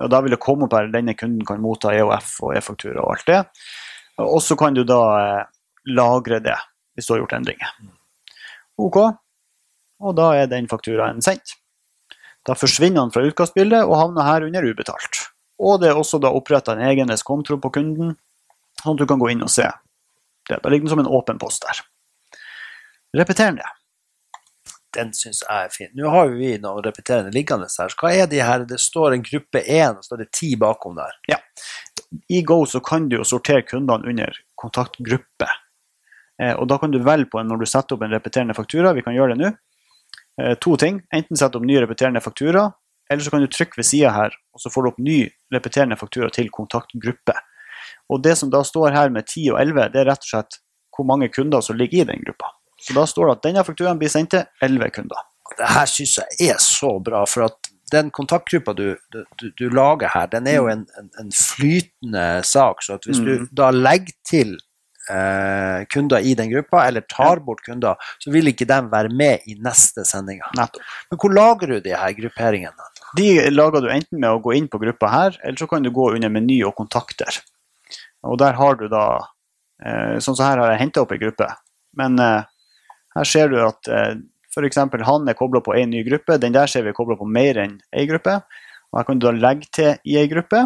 og 0.00 0.11
da 0.12 0.21
vil 0.23 0.35
det 0.35 0.43
komme 0.43 0.67
opp 0.67 0.75
her 0.76 0.91
denne 0.93 1.15
kunden 1.17 1.45
kan 1.47 1.62
motta 1.62 1.95
EOF 1.97 2.33
og 2.45 2.57
e-faktura 2.59 3.00
og 3.03 3.15
alt 3.15 3.29
det. 3.31 3.43
Og 4.25 4.41
så 4.45 4.57
kan 4.59 4.76
du 4.76 4.83
da 4.88 5.00
eh, 5.21 5.45
lagre 5.93 6.41
det 6.45 6.57
hvis 6.97 7.09
du 7.09 7.15
har 7.15 7.23
gjort 7.23 7.37
endringer. 7.37 7.73
OK, 8.81 8.99
og 10.05 10.17
da 10.17 10.33
er 10.37 10.50
den 10.50 10.69
fakturaen 10.69 11.23
sendt. 11.25 11.57
Da 12.47 12.55
forsvinner 12.55 13.03
han 13.03 13.12
fra 13.12 13.25
utkastbildet 13.26 13.85
og 13.85 13.97
havner 13.99 14.29
her 14.29 14.47
under 14.47 14.69
ubetalt. 14.69 15.25
Og 15.59 15.81
det 15.81 15.91
er 15.91 15.99
også 15.99 16.21
da 16.23 16.31
oppretta 16.37 16.76
en 16.76 16.85
egen 16.87 17.11
konto 17.25 17.57
på 17.61 17.73
kunden, 17.75 18.14
sånn 18.83 18.94
at 18.94 19.01
du 19.01 19.09
kan 19.09 19.20
gå 19.20 19.33
inn 19.33 19.44
og 19.44 19.53
se. 19.53 19.66
Det, 20.47 20.61
da 20.62 20.70
ligger 20.70 20.87
den 20.87 20.94
som 20.94 21.03
en 21.03 21.11
åpen 21.11 21.40
post 21.42 21.64
der. 21.64 21.81
Repeter 23.16 23.57
det. 23.57 23.70
Den 24.96 25.12
syns 25.16 25.42
jeg 25.44 25.66
er 25.66 25.72
fin. 25.72 25.92
Nå 25.98 26.09
har 26.12 26.30
jo 26.30 26.38
vi 26.38 26.54
noen 26.62 26.85
repeterende 26.85 27.35
liggende 27.35 27.68
her. 27.68 27.92
Hva 28.00 28.12
er 28.14 28.30
de 28.30 28.40
her? 28.42 28.64
Det 28.68 28.80
står 28.80 29.16
en 29.16 29.26
gruppe 29.26 29.62
1, 29.62 30.00
og 30.00 30.06
så 30.06 30.16
er 30.16 30.24
det 30.24 30.30
10 30.32 30.56
bakom 30.62 30.96
der. 30.98 31.20
Ja. 31.30 31.38
I 32.32 32.40
Go 32.46 32.62
så 32.66 32.80
kan 32.85 33.11
du 33.11 33.18
jo 33.18 33.28
sortere 33.28 33.66
kundene 33.66 34.09
under 34.09 34.40
kontaktgruppe. 34.56 35.48
Eh, 36.42 36.54
og 36.54 36.68
da 36.70 36.78
kan 36.80 36.92
du 36.92 37.00
velge 37.04 37.30
på 37.32 37.40
en 37.40 37.48
når 37.50 37.62
du 37.62 37.68
setter 37.68 37.96
opp 37.96 38.04
en 38.06 38.14
repeterende 38.14 38.56
faktura. 38.56 38.94
Vi 38.96 39.04
kan 39.04 39.16
gjøre 39.16 39.35
det 39.35 39.40
nå. 39.42 39.52
Eh, 40.42 40.54
to 40.61 40.76
ting. 40.80 41.00
Enten 41.14 41.38
sette 41.38 41.59
opp 41.59 41.66
ny 41.66 41.78
repeterende 41.80 42.20
faktura, 42.24 42.68
eller 43.11 43.24
så 43.24 43.32
kan 43.32 43.44
du 43.44 43.50
trykke 43.50 43.80
ved 43.80 43.88
sida 43.88 44.12
her, 44.12 44.35
og 44.52 44.62
så 44.62 44.72
får 44.72 44.82
du 44.82 44.90
opp 44.90 45.02
ny 45.02 45.18
repeterende 45.54 45.98
faktura 46.00 46.30
til 46.35 46.50
kontaktgruppe. 46.52 47.37
Og 48.12 48.22
det 48.22 48.37
som 48.38 48.50
da 48.52 48.62
står 48.66 48.94
her 48.94 49.12
med 49.14 49.26
10 49.26 49.50
og 49.54 49.61
11, 49.61 49.88
det 49.94 50.02
er 50.02 50.11
rett 50.11 50.26
og 50.26 50.32
slett 50.32 50.61
hvor 50.96 51.06
mange 51.09 51.28
kunder 51.32 51.61
som 51.64 51.76
ligger 51.76 52.04
i 52.04 52.09
den 52.09 52.22
gruppa. 52.24 52.56
Så 52.87 52.94
da 52.94 53.07
står 53.11 53.27
det 53.31 53.37
at 53.38 53.46
denne 53.49 53.64
fakturaen 53.66 53.99
blir 54.01 54.12
sendt 54.12 54.31
til 54.37 54.44
11 54.62 54.90
kunder. 54.94 55.25
Det 55.59 55.70
her 55.75 55.88
syns 55.90 56.18
jeg 56.20 56.51
er 56.55 56.61
så 56.62 56.92
bra, 57.03 57.25
for 57.27 57.46
at 57.49 57.70
den 57.92 58.09
kontaktgruppa 58.14 58.72
du, 58.75 58.96
du, 59.14 59.51
du 59.59 59.68
lager 59.70 60.11
her, 60.11 60.27
den 60.31 60.46
er 60.51 60.57
jo 60.59 60.68
en, 60.72 60.81
en, 60.99 61.11
en 61.22 61.29
flytende 61.35 62.25
sak. 62.46 62.83
Så 62.83 62.99
hvis 63.07 63.20
du 63.22 63.33
Mm. 63.37 63.49
da 63.55 63.68
legger 63.75 64.14
til 64.27 64.57
eh, 65.11 65.85
kunder 65.94 66.18
i 66.18 66.35
den 66.35 66.51
gruppa, 66.51 66.87
eller 66.88 67.05
tar 67.07 67.38
bort 67.46 67.62
kunder, 67.66 67.94
så 68.18 68.31
vil 68.35 68.51
ikke 68.51 68.66
de 68.66 68.79
være 68.90 69.12
med 69.14 69.46
i 69.46 69.55
neste 69.62 70.03
sendinga. 70.05 70.49
Men 70.57 71.20
hvor 71.22 71.31
lager 71.35 71.66
du 71.77 71.81
de 71.81 71.94
her 71.94 72.12
grupperingene? 72.18 72.90
De 73.16 73.29
lager 73.55 73.81
du 73.85 73.88
enten 73.94 74.18
med 74.18 74.31
å 74.35 74.42
gå 74.42 74.57
inn 74.59 74.66
på 74.68 74.81
gruppa 74.83 75.09
her, 75.12 75.38
eller 75.44 75.57
så 75.62 75.68
kan 75.70 75.83
du 75.87 75.92
gå 75.94 76.09
under 76.16 76.29
meny 76.33 76.59
og 76.66 76.75
kontakter. 76.79 77.38
Og 78.27 78.35
der 78.42 78.59
har 78.59 78.75
du 78.81 78.88
da 78.90 79.05
eh, 79.79 80.18
Sånn 80.18 80.35
som 80.35 80.42
her 80.49 80.59
har 80.59 80.72
jeg 80.75 80.83
henta 80.88 81.05
opp 81.07 81.12
ei 81.14 81.22
gruppe. 81.22 81.46
Men 81.96 82.18
eh, 82.18 82.42
her 83.16 83.29
ser 83.29 83.52
du 83.52 83.59
at 83.64 83.88
eh, 83.92 84.16
f.eks. 84.52 84.81
han 85.09 85.29
er 85.29 85.37
kobla 85.37 85.62
på 85.64 85.76
én 85.76 85.92
ny 85.92 86.02
gruppe. 86.07 86.38
Den 86.40 86.55
der 86.55 86.70
ser 86.70 86.85
vi 86.85 86.92
er 86.92 86.96
kobla 86.96 87.16
på 87.18 87.29
mer 87.29 87.59
enn 87.61 87.79
én 87.92 88.09
gruppe. 88.11 88.38
Og 88.92 89.00
her 89.00 89.07
kan 89.09 89.18
du 89.20 89.26
da 89.26 89.35
legge 89.37 89.68
til 89.72 89.96
i 90.05 90.18
ei 90.20 90.29
gruppe. 90.31 90.62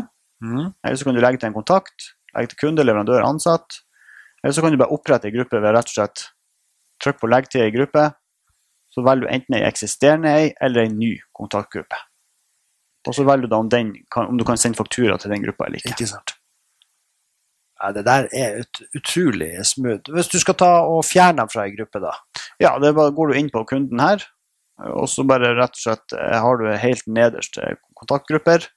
Eller 0.84 0.98
så 0.98 1.06
kan 1.06 1.16
du 1.16 1.22
legge 1.22 1.40
til 1.42 1.50
en 1.50 1.56
kontakt. 1.56 2.12
Legge 2.34 2.52
til 2.52 2.60
kunde, 2.66 2.86
leverandør, 2.86 3.26
ansatt. 3.26 3.80
Eller 4.42 4.54
så 4.56 4.64
kan 4.64 4.72
du 4.72 4.80
bare 4.80 4.94
opprette 4.94 5.28
ei 5.28 5.34
gruppe 5.34 5.60
ved 5.60 5.74
rett 5.76 5.90
og 5.90 5.96
slett 5.96 6.26
trykk 7.00 7.20
på 7.20 7.30
'legg 7.30 7.48
til 7.50 7.64
ei 7.64 7.72
gruppe'. 7.74 8.10
Så 8.90 9.04
velger 9.06 9.26
du 9.26 9.34
enten 9.34 9.54
ei 9.54 9.66
eksisterende 9.66 10.28
ei 10.28 10.52
eller 10.60 10.88
en 10.88 10.98
ny 10.98 11.12
kontaktgruppe. 11.34 11.96
Og 13.08 13.14
så 13.14 13.24
velger 13.24 13.46
du 13.46 13.52
da 13.54 13.60
om, 13.62 13.68
den 13.68 13.94
om 14.16 14.38
du 14.38 14.44
kan 14.44 14.56
sende 14.56 14.76
faktura 14.76 15.16
til 15.18 15.30
den 15.30 15.42
gruppa 15.42 15.66
eller 15.66 15.80
ikke. 15.80 15.94
Ikke 15.94 16.06
sant? 16.06 16.39
Ja, 17.80 17.92
det 17.96 18.04
der 18.04 18.28
er 18.36 18.60
ut, 18.60 18.82
utrolig 18.96 19.52
smooth. 19.64 20.12
Hvis 20.12 20.28
du 20.28 20.36
skal 20.42 20.58
ta 20.60 20.72
og 20.84 21.00
fjerne 21.08 21.40
dem 21.40 21.52
fra 21.52 21.64
ei 21.64 21.72
gruppe, 21.72 22.02
da? 22.02 22.12
Ja, 22.60 22.74
det 22.82 22.92
bare, 22.98 23.14
går 23.16 23.32
du 23.32 23.38
inn 23.40 23.48
på 23.52 23.64
kunden 23.68 24.02
her, 24.02 24.26
og 24.90 25.08
så 25.12 25.24
bare 25.28 25.54
rett 25.56 25.76
og 25.76 25.80
slett 25.80 26.16
eh, 26.16 26.36
har 26.40 26.60
du 26.60 26.68
helt 26.82 27.08
nederst 27.08 27.56
eh, 27.60 27.78
kontaktgrupper, 27.96 28.68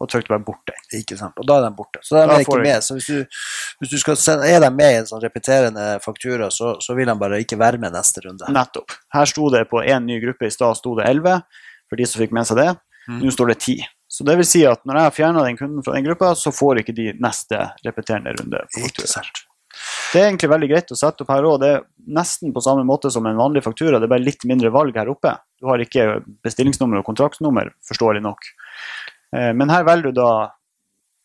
og 0.00 0.08
trykker 0.08 0.32
bare 0.32 0.44
bort 0.44 0.62
den. 0.68 0.80
Ikke 1.00 1.16
sant? 1.20 1.36
Og 1.36 1.44
da 1.48 1.58
er 1.60 1.66
de 1.66 1.76
borte. 1.76 2.00
Så 2.04 2.16
de 2.16 2.22
er 2.24 2.40
ikke 2.40 2.60
med. 2.62 2.84
Så 2.84 2.96
hvis 2.96 3.08
du, 3.10 3.40
hvis 3.82 3.92
du 3.92 3.98
skal 4.00 4.16
sende, 4.16 4.48
er 4.48 4.62
de 4.64 4.70
med 4.72 4.94
i 4.94 5.00
en 5.02 5.08
sånn 5.08 5.20
repeterende 5.20 5.86
faktura, 6.04 6.48
så, 6.54 6.72
så 6.80 6.96
vil 6.96 7.10
de 7.10 7.16
bare 7.20 7.40
ikke 7.44 7.58
være 7.60 7.80
med 7.82 7.92
neste 7.92 8.24
runde. 8.24 8.48
Nettopp. 8.56 8.96
Her 9.12 9.28
sto 9.28 9.50
det 9.52 9.66
på 9.68 9.82
én 9.84 10.08
ny 10.08 10.16
gruppe 10.24 10.48
i 10.48 10.54
stad 10.54 10.78
sto 10.80 10.94
det 10.96 11.04
11, 11.10 11.44
for 11.90 12.00
de 12.00 12.08
som 12.08 12.24
fikk 12.24 12.32
med 12.36 12.48
seg 12.48 12.62
det. 12.62 12.70
Mm. 13.10 13.20
Nå 13.20 13.34
står 13.36 13.52
det 13.52 13.58
10. 13.60 13.90
Så 14.10 14.24
det 14.26 14.34
vil 14.40 14.48
si 14.48 14.64
at 14.66 14.82
når 14.88 14.96
jeg 14.98 15.06
har 15.06 15.14
fjerna 15.14 15.44
den 15.46 15.56
kunden 15.60 15.84
fra 15.86 15.94
den 15.94 16.04
gruppa, 16.08 16.32
så 16.34 16.50
får 16.50 16.80
ikke 16.82 16.94
de 16.96 17.12
neste 17.22 17.60
repeterende 17.86 18.32
runde. 18.40 18.64
Ikke 18.82 19.06
sant? 19.06 19.44
Det 20.10 20.18
er 20.18 20.26
egentlig 20.32 20.50
veldig 20.50 20.68
greit 20.72 20.90
å 20.90 20.96
sette 20.98 21.22
opp 21.22 21.30
her 21.30 21.46
òg. 21.46 21.60
Det 21.62 21.68
er 21.76 21.84
nesten 22.18 22.50
på 22.52 22.62
samme 22.64 22.82
måte 22.84 23.10
som 23.14 23.26
en 23.30 23.38
vanlig 23.38 23.62
faktura, 23.62 24.00
det 24.02 24.08
er 24.08 24.12
bare 24.16 24.24
litt 24.26 24.42
mindre 24.50 24.72
valg 24.74 24.96
her 24.98 25.08
oppe. 25.12 25.36
Du 25.62 25.68
har 25.70 25.78
ikke 25.84 26.24
bestillingsnummer 26.42 26.98
og 26.98 27.06
kontraktsnummer, 27.06 27.70
forståelig 27.86 28.22
nok. 28.24 28.50
Eh, 29.36 29.52
Men 29.54 29.70
her 29.70 29.84
velger 29.86 30.10
du 30.10 30.18
da 30.18 30.30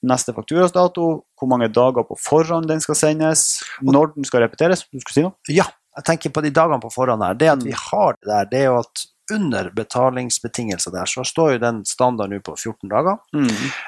neste 0.06 0.36
fakturas 0.38 0.72
dato, 0.76 1.26
hvor 1.40 1.50
mange 1.50 1.72
dager 1.74 2.06
på 2.06 2.14
forhånd 2.22 2.68
den 2.70 2.80
skal 2.84 2.96
sendes, 3.00 3.64
når 3.82 4.14
den 4.14 4.24
skal 4.30 4.46
repeteres. 4.46 4.86
Du 4.94 5.00
skulle 5.02 5.18
si 5.18 5.26
noe? 5.26 5.34
Ja, 5.50 5.66
jeg 5.98 6.06
tenker 6.06 6.30
på 6.36 6.44
de 6.46 6.52
dagene 6.54 6.78
på 6.84 6.94
forhånd 6.94 7.26
her. 7.26 7.34
Det 7.34 7.50
at 7.50 7.64
vi 7.66 7.72
Mm. 7.74 7.82
har 7.90 8.14
det 8.22 8.28
der, 8.30 8.46
det 8.52 8.60
er 8.62 8.66
jo 8.70 8.80
at 8.86 9.06
under 9.34 9.70
betalingsbetingelser 9.74 10.92
der, 10.94 11.06
så 11.10 11.24
står 11.26 11.54
jo 11.56 11.58
den 11.64 11.80
standarden 11.86 12.36
nå 12.38 12.44
på 12.46 12.54
14 12.58 12.90
dager. 12.92 13.18
Mm. 13.34 13.48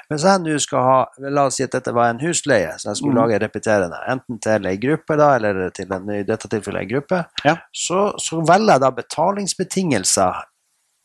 Hvis 0.10 0.24
jeg 0.26 0.42
nå 0.42 0.56
skal 0.64 0.82
ha 0.88 0.96
La 1.30 1.46
oss 1.46 1.56
si 1.60 1.64
at 1.64 1.72
dette 1.76 1.94
var 1.94 2.10
en 2.10 2.20
husleie, 2.24 2.72
så 2.80 2.90
jeg 2.90 2.98
skulle 2.98 3.14
Mm. 3.14 3.22
lage 3.22 3.40
repeterende, 3.44 4.00
enten 4.10 4.40
til 4.42 4.66
ei 4.66 4.78
gruppe, 4.78 5.18
da, 5.18 5.36
eller 5.36 5.70
til 5.70 5.92
en, 5.94 6.10
i 6.10 6.24
dette 6.24 6.48
tilfellet 6.50 6.82
ei 6.82 6.90
gruppe, 6.94 7.26
Ja. 7.46 7.56
så, 7.74 8.14
så 8.20 8.42
velger 8.42 8.74
jeg 8.74 8.82
da 8.82 8.92
betalingsbetingelser 8.92 10.44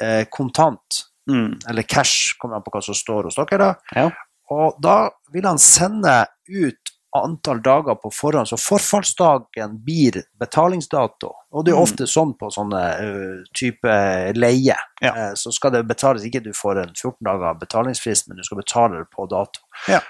eh, 0.03 0.25
kontant, 0.31 1.05
Mm. 1.31 1.61
eller 1.69 1.83
cash, 1.87 2.35
kommer 2.41 2.57
an 2.57 2.63
på 2.63 2.71
hva 2.75 2.83
som 2.83 2.95
står 2.99 3.25
hos 3.29 3.37
dere, 3.37 3.59
da. 3.59 3.75
Ja. 3.95 4.09
Og 4.51 4.75
da 4.83 5.11
vil 5.33 5.45
han 5.47 5.59
sende 5.59 6.27
ut 6.51 6.92
antall 7.15 7.61
dager 7.63 7.95
på 8.01 8.11
forhånd, 8.15 8.49
så 8.49 8.57
forfallsdagen 8.57 9.75
blir 9.85 10.23
betalingsdato. 10.41 11.33
Og 11.53 11.65
det 11.65 11.73
er 11.73 11.77
Mm. 11.77 11.83
ofte 11.83 12.07
sånn 12.09 12.33
på 12.39 12.49
sånne 12.51 12.83
uh, 13.01 13.45
type 13.55 14.33
leie. 14.35 14.77
Ja. 15.03 15.13
Uh, 15.13 15.35
så 15.35 15.53
skal 15.53 15.73
det 15.73 15.87
betales, 15.89 16.25
ikke 16.25 16.43
du 16.43 16.53
får 16.53 16.79
en 16.83 16.95
14 16.95 17.17
dager 17.25 17.55
betalingsfrist, 17.61 18.29
men 18.29 18.37
du 18.39 18.43
skal 18.45 18.57
betale 18.63 18.99
det 19.03 19.11
på 19.11 19.27
dato. 19.29 19.61
Ja. 19.89 20.01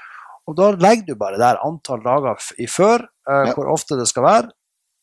Og 0.46 0.56
da 0.56 0.70
legger 0.72 1.06
du 1.06 1.14
bare 1.14 1.38
der 1.38 1.58
antall 1.64 2.02
dager 2.02 2.36
i 2.58 2.66
før, 2.66 3.08
uh, 3.28 3.46
Ja. 3.48 3.54
hvor 3.54 3.66
ofte 3.72 3.96
det 3.98 4.06
skal 4.08 4.22
være, 4.22 4.50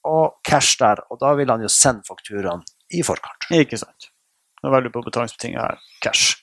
og 0.06 0.36
cash 0.44 0.78
der. 0.80 1.04
Og 1.12 1.20
da 1.20 1.34
vil 1.36 1.50
han 1.50 1.62
jo 1.62 1.68
sende 1.68 2.04
fakturaen 2.08 2.64
i 2.92 3.02
forkant. 3.04 3.50
Ikke 3.52 3.78
sant. 3.78 4.10
Da 4.64 4.70
velger 4.70 4.90
du 4.90 5.00
på 5.00 5.04
betalingsbetinget 5.04 5.62
her, 5.62 5.78
cash. 6.02 6.38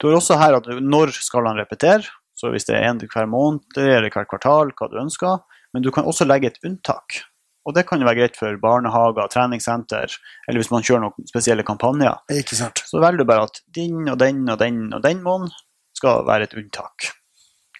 Du 0.00 0.08
har 0.08 0.16
også 0.16 0.36
her 0.38 0.54
at 0.56 0.64
når 0.80 1.10
skal 1.12 1.46
han 1.46 1.56
repetere, 1.56 2.04
så 2.38 2.52
hvis 2.54 2.68
det 2.68 2.76
er 2.78 2.86
en 2.92 3.00
hver 3.02 3.26
måned 3.30 3.80
eller 3.82 4.12
hvert 4.14 4.30
kvartal, 4.30 4.70
hva 4.78 4.88
du 4.90 5.00
ønsker. 5.00 5.42
Men 5.74 5.84
du 5.84 5.90
kan 5.92 6.06
også 6.08 6.24
legge 6.24 6.52
et 6.52 6.62
unntak. 6.64 7.20
Og 7.68 7.74
det 7.76 7.84
kan 7.84 8.00
jo 8.00 8.06
være 8.08 8.22
greit 8.22 8.38
for 8.38 8.56
barnehager, 8.62 9.28
treningssenter, 9.28 10.14
eller 10.48 10.62
hvis 10.62 10.70
man 10.72 10.84
kjører 10.86 11.02
noen 11.04 11.28
spesielle 11.28 11.66
kampanjer. 11.68 12.16
Ikke 12.32 12.56
sant? 12.56 12.80
Så 12.88 13.02
velger 13.02 13.20
du 13.20 13.28
bare 13.28 13.44
at 13.50 13.60
din 13.76 14.08
og 14.08 14.16
den 14.22 14.46
og 14.48 14.56
den 14.62 14.86
og 14.96 15.02
den 15.04 15.20
måneden 15.26 15.52
skal 15.98 16.24
være 16.28 16.48
et 16.48 16.56
unntak. 16.56 17.10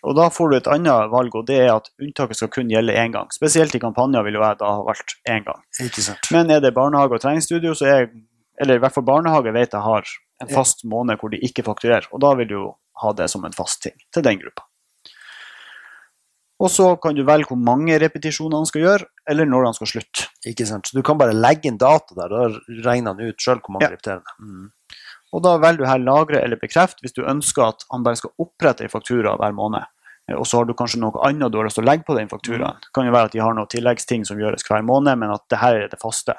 Og 0.07 0.14
da 0.14 0.29
får 0.31 0.51
du 0.51 0.57
et 0.59 0.68
annet 0.71 1.09
valg, 1.11 1.35
og 1.35 1.47
det 1.49 1.57
er 1.62 1.73
at 1.73 1.88
unntaket 2.03 2.38
skal 2.38 2.51
kun 2.55 2.68
gjelde 2.71 2.94
én 3.01 3.14
gang. 3.14 3.31
Spesielt 3.35 3.75
i 3.75 3.81
kampanjer 3.83 4.27
vil 4.27 4.37
jo 4.38 4.44
jeg 4.44 4.61
da 4.61 4.75
ha 4.77 4.85
valgt 4.87 5.16
én 5.27 5.47
gang. 5.47 5.64
Ikke 5.83 6.05
sant? 6.05 6.31
Men 6.35 6.53
er 6.55 6.62
det 6.62 6.75
barnehage 6.77 7.16
og 7.16 7.25
treningsstudio, 7.25 7.75
så 7.79 7.88
er 7.94 8.11
eller 8.61 8.79
i 8.79 8.83
hvert 8.83 8.94
fall 8.94 9.07
barnehage 9.07 9.55
vet 9.55 9.75
jeg 9.75 9.85
har 9.85 10.09
en 10.42 10.51
fast 10.51 10.85
måned 10.87 11.18
hvor 11.21 11.31
de 11.31 11.40
ikke 11.47 11.64
fakturerer. 11.66 12.09
Og 12.12 12.23
da 12.23 12.33
vil 12.38 12.49
du 12.51 12.55
jo 12.57 12.68
ha 13.03 13.13
det 13.17 13.29
som 13.33 13.45
en 13.47 13.55
fast 13.57 13.83
ting 13.87 13.97
til 14.15 14.25
den 14.27 14.41
gruppa. 14.43 14.65
Og 16.59 16.71
så 16.75 16.89
kan 16.99 17.15
du 17.15 17.23
velge 17.23 17.47
hvor 17.53 17.59
mange 17.61 17.95
repetisjoner 18.03 18.59
han 18.59 18.67
skal 18.67 18.83
gjøre, 18.83 19.07
eller 19.31 19.47
når 19.47 19.69
han 19.69 19.77
skal 19.77 19.91
slutte. 19.93 20.25
Ikke 20.51 20.67
sant? 20.67 20.89
Så 20.91 20.97
du 20.99 21.05
kan 21.07 21.19
bare 21.21 21.37
legge 21.37 21.71
inn 21.71 21.79
data 21.79 22.17
der, 22.19 22.33
da 22.35 22.81
regner 22.89 23.15
han 23.15 23.23
ut 23.29 23.39
sjøl 23.45 23.61
hvor 23.63 23.77
mange 23.77 23.87
Ja. 23.87 23.93
repeterende. 23.95 24.35
Mm. 24.43 24.73
Og 25.37 25.43
da 25.45 25.53
velger 25.61 25.85
du 25.85 25.87
her 25.87 26.01
lagre 26.03 26.41
eller 26.43 26.57
bekreft 26.59 26.99
hvis 27.05 27.15
du 27.15 27.23
ønsker 27.23 27.69
at 27.69 27.85
han 27.93 28.03
bare 28.03 28.17
skal 28.17 28.33
opprette 28.41 28.83
en 28.83 28.91
faktura 28.91 29.37
hver 29.39 29.55
måned. 29.55 29.87
Og 30.35 30.45
så 30.45 30.59
har 30.59 30.67
du 30.69 30.75
kanskje 30.77 30.99
noe 31.01 31.23
annet 31.25 31.53
du 31.53 31.59
har 31.59 31.65
lyst 31.69 31.79
til 31.79 31.85
å 31.87 31.89
legge 31.89 32.05
på 32.05 32.17
den 32.17 32.29
fakturaen. 32.29 32.81
Det 32.83 32.93
kan 32.93 33.07
jo 33.07 33.13
være 33.15 33.31
at 33.31 33.33
de 33.33 33.39
har 33.41 33.55
noen 33.55 33.71
tilleggsting 33.71 34.27
som 34.29 34.41
gjøres 34.41 34.67
hver 34.67 34.83
måned, 34.85 35.17
men 35.17 35.31
at 35.33 35.45
det 35.49 35.61
her 35.63 35.79
er 35.85 35.89
det 35.89 36.01
faste. 36.03 36.35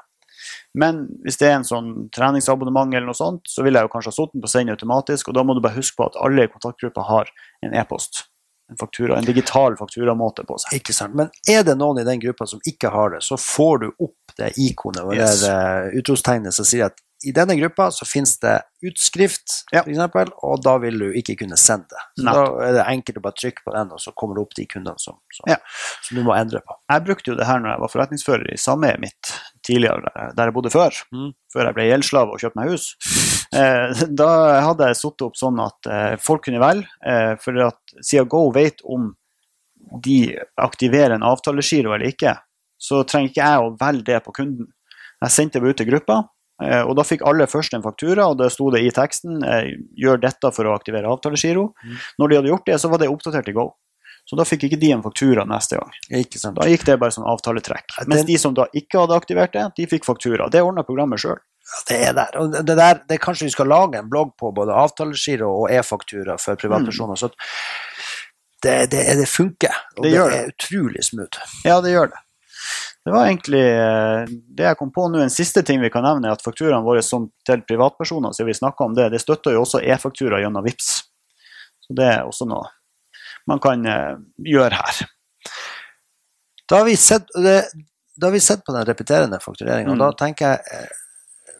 Men 0.73 1.05
hvis 1.25 1.39
det 1.41 1.47
er 1.49 1.57
en 1.59 1.67
sånn 1.67 1.93
treningsabonnement 2.15 2.93
eller 2.93 3.09
noe 3.09 3.17
sånt, 3.17 3.47
så 3.49 3.65
vil 3.65 3.77
jeg 3.77 3.87
jo 3.87 3.93
kanskje 3.93 4.13
ha 4.13 4.17
satt 4.17 4.33
den 4.35 4.43
på 4.43 4.51
send 4.51 4.73
automatisk, 4.73 5.29
og 5.29 5.37
da 5.37 5.43
må 5.45 5.55
du 5.57 5.63
bare 5.65 5.77
huske 5.79 5.97
på 5.99 6.09
at 6.09 6.19
alle 6.23 6.45
i 6.45 6.51
kontaktgruppa 6.51 7.07
har 7.09 7.31
en 7.65 7.73
e-post. 7.73 8.25
En 8.69 8.77
faktura, 8.77 9.17
en 9.17 9.25
digital 9.25 9.73
fakturamåte 9.79 10.43
på 10.45 10.59
seg. 10.61 10.75
Ikke 10.77 10.93
sant? 10.93 11.15
Men 11.17 11.31
er 11.49 11.63
det 11.65 11.73
noen 11.79 12.03
i 12.03 12.05
den 12.05 12.19
gruppa 12.21 12.45
som 12.45 12.61
ikke 12.69 12.91
har 12.93 13.15
det, 13.15 13.23
så 13.25 13.33
får 13.41 13.79
du 13.81 13.87
opp 13.97 14.35
det 14.37 14.51
ikonet 14.61 15.01
og 15.01 15.15
Yes. 15.17 15.41
det 15.41 16.03
utropstegnet 16.03 16.53
som 16.53 16.67
sier 16.69 16.91
at 16.91 17.01
i 17.27 17.31
denne 17.35 17.55
gruppa 17.59 17.89
så 17.91 18.05
finnes 18.07 18.37
det 18.39 18.61
utskrift, 18.87 19.65
Ja. 19.73 19.81
eksempel, 19.83 20.29
og 20.41 20.61
da 20.63 20.77
vil 20.79 20.97
du 20.99 21.09
ikke 21.19 21.35
kunne 21.41 21.57
sende 21.59 21.89
det. 21.91 22.03
Så 22.23 22.23
da 22.33 22.43
er 22.63 22.73
det 22.77 22.85
enkelt 22.87 23.17
å 23.17 23.21
bare 23.25 23.35
trykke 23.35 23.63
på 23.65 23.73
den, 23.75 23.91
og 23.91 23.99
så 23.99 24.13
kommer 24.15 24.35
det 24.35 24.41
opp 24.45 24.55
de 24.55 24.65
kundene 24.65 24.99
som, 24.99 25.17
som, 25.35 25.49
Ja. 25.51 25.57
som 26.01 26.15
du 26.17 26.23
må 26.23 26.33
endre 26.37 26.61
på. 26.61 26.77
Jeg 26.89 27.03
brukte 27.05 27.27
jo 27.31 27.35
det 27.35 27.45
her 27.45 27.59
når 27.59 27.73
jeg 27.73 27.79
var 27.83 27.91
forretningsfører 27.95 28.53
i 28.53 28.57
sameiet 28.57 28.99
mitt 29.03 29.33
tidligere, 29.67 30.07
der- 30.35 30.45
jeg 30.45 30.53
bodde 30.53 30.71
før. 30.71 30.95
Mm. 31.11 31.33
Før 31.53 31.65
jeg 31.65 31.75
ble 31.75 31.89
gjeldsslave 31.89 32.31
og 32.31 32.39
kjøpte 32.39 32.55
meg 32.55 32.69
hus. 32.69 32.95
Eh, 33.51 34.05
da 34.15 34.61
hadde 34.61 34.87
jeg 34.87 34.95
satt 34.95 35.21
opp 35.21 35.35
sånn 35.35 35.59
at 35.65 35.87
eh, 35.91 36.15
folk 36.17 36.45
kunne 36.45 36.59
velge, 36.63 36.87
eh, 37.05 37.35
for 37.35 37.57
at 37.67 37.79
siden 38.01 38.29
Go 38.29 38.49
vet 38.51 38.79
om 38.85 39.15
de 40.01 40.37
aktiverer 40.57 41.15
en 41.15 41.23
avtalegiro 41.23 41.93
eller 41.95 42.11
ikke, 42.13 42.37
så 42.79 43.03
trenger 43.03 43.29
ikke 43.31 43.43
jeg 43.43 43.59
å 43.59 43.77
velge 43.79 44.05
det 44.05 44.23
på 44.23 44.31
kunden. 44.33 44.67
Jeg 45.21 45.31
sendte 45.31 45.59
det 45.59 45.69
ut 45.73 45.77
til 45.81 45.87
gruppa, 45.89 46.29
og 46.59 46.95
da 46.99 47.05
fikk 47.07 47.21
alle 47.27 47.47
først 47.47 47.75
en 47.77 47.83
faktura, 47.85 48.27
og 48.27 48.39
det 48.41 48.49
sto 48.51 48.69
det 48.73 48.81
i 48.83 48.91
teksten 48.91 49.43
eh, 49.47 49.75
'gjør 49.95 50.19
dette 50.25 50.51
for 50.55 50.67
å 50.67 50.73
aktivere 50.75 51.07
avtalegiro'. 51.07 51.69
Mm. 51.71 51.99
Når 52.19 52.29
de 52.29 52.39
hadde 52.39 52.51
gjort 52.51 52.65
det, 52.67 52.79
så 52.81 52.91
var 52.91 52.99
det 52.99 53.11
oppdatert 53.11 53.47
i 53.47 53.55
Go. 53.55 53.69
Så 54.29 54.37
da 54.37 54.45
fikk 54.45 54.67
ikke 54.67 54.77
de 54.77 54.91
en 54.93 55.01
faktura 55.01 55.45
neste 55.47 55.79
gang. 55.79 55.93
Da 56.59 56.67
gikk 56.69 56.83
det 56.85 56.99
bare 57.01 57.15
som 57.15 57.25
avtaletrekk. 57.25 57.95
Ja, 57.97 58.03
Mens 58.11 58.27
de 58.27 58.35
som 58.37 58.53
da 58.53 58.67
ikke 58.77 59.01
hadde 59.01 59.17
aktivert 59.17 59.55
det, 59.55 59.63
de 59.79 59.87
fikk 59.89 60.05
faktura. 60.05 60.49
Det 60.53 60.61
ordna 60.61 60.83
programmet 60.85 61.21
sjøl. 61.23 61.39
Det 61.89 61.97
er 62.09 62.13
der. 62.17 62.37
Og 62.37 62.53
det 62.53 62.75
der, 62.77 63.01
det 63.09 63.17
kanskje 63.23 63.47
vi 63.47 63.55
skal 63.55 63.69
lage 63.71 63.97
en 63.97 64.09
blogg 64.09 64.35
på 64.37 64.51
både 64.53 64.75
avtalegiro 64.77 65.49
og 65.63 65.73
e-faktura 65.73 66.37
for 66.41 66.59
privatpersoner. 66.61 67.17
Så 67.17 67.31
det, 68.61 68.91
det, 68.91 69.03
det 69.17 69.27
funker. 69.29 69.75
Og 69.97 70.05
Det 70.05 70.13
det, 70.13 70.39
er 70.39 70.53
utrolig 70.53 71.05
smooth. 71.05 71.45
Ja, 71.65 71.79
det 71.81 71.93
gjør 71.95 72.11
det. 72.13 72.21
Det 73.05 73.13
var 73.15 73.25
egentlig 73.29 73.61
eh, 73.63 74.25
det 74.57 74.65
jeg 74.67 74.77
kom 74.77 74.91
på 74.93 75.07
nå. 75.09 75.21
En 75.23 75.29
siste 75.33 75.63
ting 75.65 75.81
vi 75.81 75.89
kan 75.93 76.03
nevne, 76.05 76.27
er 76.29 76.35
at 76.35 76.43
fakturaene 76.45 76.83
våre 76.85 77.01
som 77.05 77.29
til 77.47 77.61
privatpersoner, 77.67 78.33
så 78.35 78.45
vi 78.45 78.53
snakket 78.57 78.85
om 78.85 78.97
det, 78.97 79.07
det 79.13 79.21
støtter 79.23 79.55
jo 79.55 79.63
også 79.63 79.81
e-faktura 79.81 80.41
gjennom 80.43 80.65
VIPS. 80.67 80.89
Så 81.87 81.95
det 81.97 82.05
er 82.05 82.27
også 82.27 82.45
noe 82.49 82.67
man 83.49 83.57
kan 83.63 83.85
eh, 83.89 84.15
gjøre 84.45 84.77
her. 84.77 84.97
Da 86.69 86.77
har 86.83 86.85
vi 86.85 86.95
sett, 87.01 87.31
har 87.35 88.31
vi 88.35 88.39
sett 88.43 88.61
på 88.67 88.75
den 88.75 88.85
repeterende 88.85 89.39
faktureringen, 89.41 89.95
Mm. 89.95 89.99
da 90.03 90.11
tenker 90.13 90.45
jeg 90.51 90.59
eh, 90.73 90.95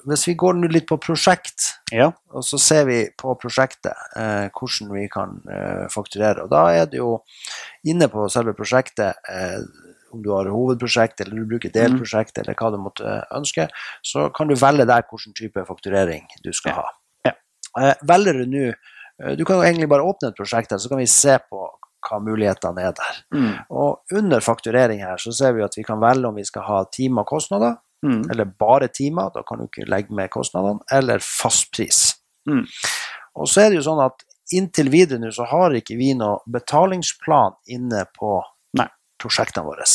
Hvis 0.08 0.28
vi 0.30 0.34
går 0.40 0.56
litt 0.72 0.86
på 0.88 0.96
prosjekt, 0.98 1.74
Ja. 1.92 2.12
og 2.32 2.44
så 2.48 2.58
ser 2.58 2.86
vi 2.86 3.10
på 3.20 3.34
prosjektet 3.36 3.92
eh, 4.16 4.48
hvordan 4.56 4.94
vi 4.96 5.10
kan 5.12 5.42
eh, 5.52 5.88
fakturere. 5.92 6.44
Og 6.46 6.50
da 6.54 6.62
er 6.72 6.86
det 6.86 6.98
jo 7.02 7.18
inne 7.84 8.08
på 8.08 8.30
selve 8.32 8.54
prosjektet, 8.56 9.18
eh, 9.28 9.60
om 10.14 10.22
du 10.24 10.30
har 10.34 10.50
hovedprosjekt 10.52 11.22
eller 11.22 11.36
du 11.42 11.46
bruker 11.50 11.72
delprosjekt 11.74 12.38
eller 12.42 12.54
hva 12.60 12.72
du 12.72 12.78
måtte 12.82 13.16
ønske, 13.36 13.68
så 14.04 14.30
kan 14.36 14.48
du 14.48 14.56
velge 14.56 14.86
der 14.90 15.04
hvilken 15.10 15.36
type 15.38 15.66
fakturering 15.68 16.26
du 16.44 16.52
skal 16.54 16.72
Ja. 16.72 16.76
ha. 16.82 16.88
Ja. 17.26 17.34
Eh, 17.90 17.96
velger 18.04 18.34
du 18.34 18.46
nå 18.46 18.64
eh, 18.70 19.36
Du 19.36 19.44
kan 19.46 19.58
jo 19.58 19.64
egentlig 19.64 19.90
bare 19.90 20.04
åpne 20.08 20.30
et 20.30 20.36
prosjekt, 20.38 20.72
her, 20.72 20.78
så 20.80 20.90
kan 20.90 20.98
vi 20.98 21.06
se 21.06 21.38
på 21.50 21.66
hva 22.10 22.20
mulighetene 22.24 22.80
er 22.88 22.94
der. 22.96 23.18
Mm. 23.36 23.54
Og 23.76 24.00
under 24.16 24.40
fakturering 24.40 25.02
her 25.04 25.18
så 25.18 25.34
ser 25.36 25.52
vi 25.54 25.62
at 25.66 25.76
vi 25.76 25.84
kan 25.84 26.00
velge 26.00 26.26
om 26.30 26.36
vi 26.36 26.46
skal 26.48 26.64
ha 26.64 26.84
timer 26.86 27.24
kostnader, 27.28 27.78
Mm. 28.02 28.30
eller 28.32 28.46
bare 28.46 28.88
timer, 28.88 29.28
da 29.36 29.42
kan 29.44 29.58
du 29.60 29.66
ikke 29.68 29.84
legge 29.90 30.14
med 30.16 30.30
kostnadene, 30.32 30.80
eller 30.90 31.20
fastpris. 31.20 32.16
Mm. 32.48 32.62
Og 33.36 33.46
så 33.52 33.66
er 33.66 33.70
det 33.70 33.76
jo 33.82 33.92
sånn 33.92 34.00
at 34.06 34.24
inntil 34.56 34.88
videre 34.90 35.20
nå 35.20 35.34
så 35.36 35.44
har 35.46 35.76
ikke 35.76 35.98
vi 36.00 36.14
noe 36.16 36.40
betalingsplan 36.48 37.58
inne 37.68 38.06
på. 38.18 38.42
Prosjektene 39.20 39.66
våre. 39.66 39.86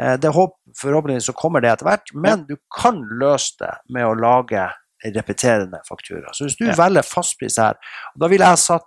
Eh, 0.00 0.16
Det 0.16 0.30
håp, 0.32 0.56
forhåpentligvis 0.80 1.26
så 1.30 1.34
kommer 1.36 1.60
det 1.60 1.70
etter 1.72 1.84
hvert, 1.90 2.14
men 2.14 2.46
du 2.48 2.56
kan 2.78 3.02
løse 3.20 3.58
det 3.60 3.74
med 3.90 4.06
å 4.06 4.14
lage 4.18 4.70
repeterende 5.04 5.80
faktura. 5.88 6.30
Så 6.32 6.44
hvis 6.46 6.56
du 6.56 6.64
Ja. 6.66 6.74
velger 6.78 7.02
fastpris 7.02 7.56
her, 7.58 7.74
og 8.14 8.20
da 8.20 8.28
ville 8.28 8.44
jeg 8.46 8.58
satt 8.58 8.86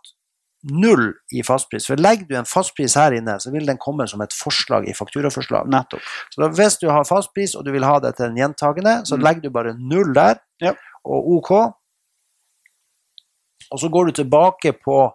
null 0.63 1.13
i 1.31 1.43
fastpris, 1.43 1.85
for 1.85 1.95
legger 1.97 2.25
du 2.27 2.35
en 2.35 2.45
fastpris 2.45 2.95
her 2.95 3.11
inne, 3.11 3.35
så 3.39 3.51
vil 3.51 3.65
den 3.67 3.77
komme 3.77 4.07
som 4.09 4.21
et 4.21 4.31
forslag 4.33 4.87
i 4.89 4.93
fakturaforslag. 4.93 5.67
Nettopp. 5.67 6.01
Så 6.33 6.41
da, 6.41 6.47
hvis 6.49 6.79
du 6.79 6.89
har 6.89 7.03
fastpris 7.03 7.53
og 7.55 7.65
du 7.65 7.71
vil 7.71 7.83
ha 7.83 7.99
det 7.99 8.15
til 8.15 8.25
en 8.25 8.35
gjentagende, 8.37 9.05
så 9.05 9.17
Mm. 9.17 9.23
legger 9.23 9.41
du 9.41 9.49
bare 9.51 9.73
null 9.77 10.13
der, 10.13 10.39
Ja. 10.61 10.71
og 11.05 11.27
OK. 11.37 11.51
Og 13.71 13.79
så 13.79 13.89
går 13.91 14.05
du 14.07 14.23
tilbake 14.23 14.73
på, 14.83 15.11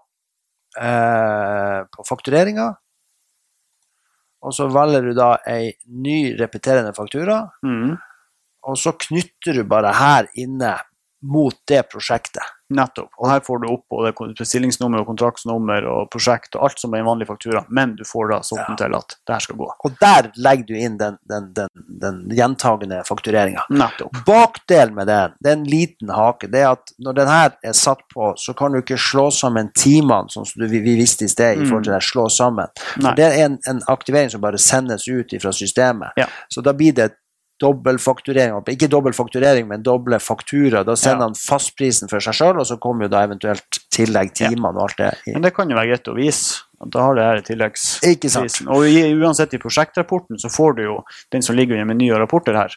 eh, 0.80 1.80
på 1.96 2.04
faktureringa, 2.08 2.74
og 4.42 4.54
så 4.56 4.68
velger 4.72 5.02
du 5.04 5.12
da 5.14 5.34
ei 5.46 5.72
ny 5.86 6.36
repeterende 6.40 6.94
faktura, 6.96 7.42
Mm. 7.64 7.96
og 8.68 8.76
så 8.78 8.92
knytter 8.92 9.54
du 9.54 9.64
bare 9.64 9.92
her 9.94 10.26
inne 10.36 10.74
mot 11.22 11.54
det 11.68 11.82
prosjektet. 11.92 12.42
Nettopp. 12.70 13.10
Og 13.18 13.28
her 13.30 13.40
får 13.44 13.60
du 13.62 13.68
opp 13.72 13.84
både 13.90 14.12
bestillingsnummer 14.38 15.02
og 15.02 15.08
kontraktsnummer 15.10 15.86
og 15.90 16.10
prosjekt 16.12 16.54
og 16.56 16.68
alt 16.68 16.78
som 16.82 16.94
er 16.94 17.02
en 17.02 17.08
vanlig 17.10 17.26
faktura, 17.26 17.64
men 17.68 17.96
du 17.98 18.04
får 18.06 18.30
da 18.30 18.38
sånn 18.46 18.60
Ja. 18.60 18.76
til 18.78 18.94
at 18.94 19.16
det 19.26 19.32
her 19.34 19.40
skal 19.40 19.56
gå. 19.58 19.68
Og 19.84 19.96
der 20.00 20.30
legger 20.36 20.66
du 20.68 20.74
inn 20.78 20.98
den, 21.00 21.16
den, 21.28 21.52
den, 21.56 21.68
den 22.00 22.20
gjentagende 22.36 23.02
faktureringa. 23.08 23.64
Bakdelen 24.26 24.94
med 24.94 25.06
den, 25.10 25.32
det 25.40 25.50
er 25.50 25.56
en 25.58 25.64
liten 25.64 26.10
hake, 26.14 26.46
det 26.50 26.60
er 26.62 26.70
at 26.76 26.92
når 26.98 27.18
den 27.18 27.28
her 27.28 27.50
er 27.64 27.72
satt 27.76 28.02
på, 28.14 28.32
så 28.38 28.54
kan 28.54 28.72
du 28.72 28.78
ikke 28.82 28.98
slå 29.00 29.30
sammen 29.34 29.70
timene, 29.74 30.30
sånn 30.30 30.46
som 30.46 30.60
du, 30.62 30.68
vi, 30.70 30.80
vi 30.84 30.96
visste 31.00 31.24
i 31.26 31.32
sted, 31.32 31.58
i 31.58 31.66
forhold 31.66 31.84
til 31.88 31.94
det 31.96 32.02
slå 32.06 32.28
sammen. 32.30 32.70
For 33.00 33.16
det 33.18 33.26
er 33.26 33.44
en, 33.46 33.58
en 33.68 33.82
aktivering 33.90 34.30
som 34.30 34.40
bare 34.44 34.58
sendes 34.60 35.08
ut 35.08 35.34
fra 35.42 35.52
systemet. 35.52 36.14
Ja. 36.20 36.26
Så 36.48 36.62
da 36.62 36.72
blir 36.76 36.94
det 36.94 37.10
dobbeltfakturering. 37.60 38.56
Ikke 38.72 38.88
dobbeltfakturering, 38.90 39.68
men 39.68 39.84
doble 39.86 40.18
faktura. 40.22 40.84
Da 40.84 40.96
sender 40.96 41.24
Ja. 41.26 41.28
han 41.28 41.34
fastprisen 41.34 42.08
for 42.08 42.20
seg 42.20 42.34
sjøl, 42.34 42.58
og 42.60 42.66
så 42.66 42.78
kommer 42.80 43.04
jo 43.04 43.08
da 43.08 43.22
eventuelt 43.26 43.80
tillegg 43.90 44.34
timene 44.34 44.74
og 44.76 44.88
alt 44.88 44.96
det. 44.96 45.14
Men 45.34 45.42
det 45.42 45.54
kan 45.54 45.68
jo 45.68 45.76
være 45.76 45.92
greit 45.92 46.08
å 46.08 46.16
vise. 46.16 46.62
At 46.80 46.90
da 46.90 47.02
har 47.04 47.14
det 47.14 47.24
her 47.24 47.40
tilleggsprisen. 47.44 48.68
Og 48.72 48.86
i, 48.88 49.12
uansett 49.12 49.52
i 49.52 49.58
prosjektrapporten 49.58 50.38
så 50.40 50.48
får 50.48 50.76
du 50.76 50.82
jo, 50.86 51.04
den 51.30 51.42
som 51.42 51.54
ligger 51.54 51.76
under 51.76 51.94
med 51.94 52.12
og 52.12 52.20
rapporter 52.22 52.56
her, 52.56 52.74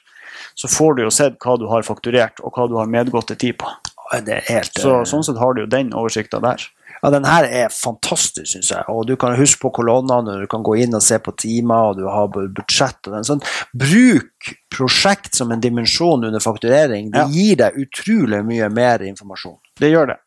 så 0.56 0.68
får 0.68 0.96
du 0.98 1.04
jo 1.04 1.10
sett 1.10 1.40
hva 1.40 1.58
du 1.58 1.68
har 1.72 1.84
fakturert, 1.88 2.42
og 2.44 2.52
hva 2.52 2.68
du 2.68 2.76
har 2.76 2.86
medgått 2.86 3.32
tid 3.38 3.58
på. 3.58 3.72
Det 4.14 4.36
er 4.36 4.44
helt 4.52 4.74
Så 4.78 5.00
eh, 5.00 5.06
sånn 5.10 5.24
sett 5.24 5.40
har 5.40 5.54
du 5.56 5.64
jo 5.64 5.70
den 5.72 5.94
oversikta 5.94 6.42
der. 6.44 6.62
Ja, 7.04 7.10
den 7.12 7.26
her 7.28 7.44
er 7.44 7.72
fantastisk, 7.76 8.48
syns 8.48 8.70
jeg. 8.72 8.84
Og 8.88 9.04
du 9.10 9.18
kan 9.20 9.36
huske 9.36 9.60
på 9.66 9.74
kolonnene, 9.76 10.38
du 10.40 10.48
kan 10.48 10.64
gå 10.64 10.78
inn 10.86 10.96
og 10.96 11.04
se 11.04 11.18
på 11.20 11.34
timer, 11.36 11.90
og 11.92 11.98
du 12.00 12.06
har 12.08 12.30
budsjett 12.32 13.10
og 13.10 13.18
den 13.18 13.28
sånn. 13.28 13.42
Bruk 13.76 14.54
prosjekt 14.72 15.36
som 15.36 15.52
en 15.52 15.64
dimensjon 15.64 16.24
under 16.24 16.44
fakturering. 16.44 17.12
Det 17.12 17.26
gir 17.36 17.60
deg 17.60 17.82
utrolig 17.84 18.40
mye 18.48 18.70
mer 18.72 19.04
informasjon. 19.10 19.60
Det 19.84 19.92
gjør 19.92 20.14
det. 20.14 20.18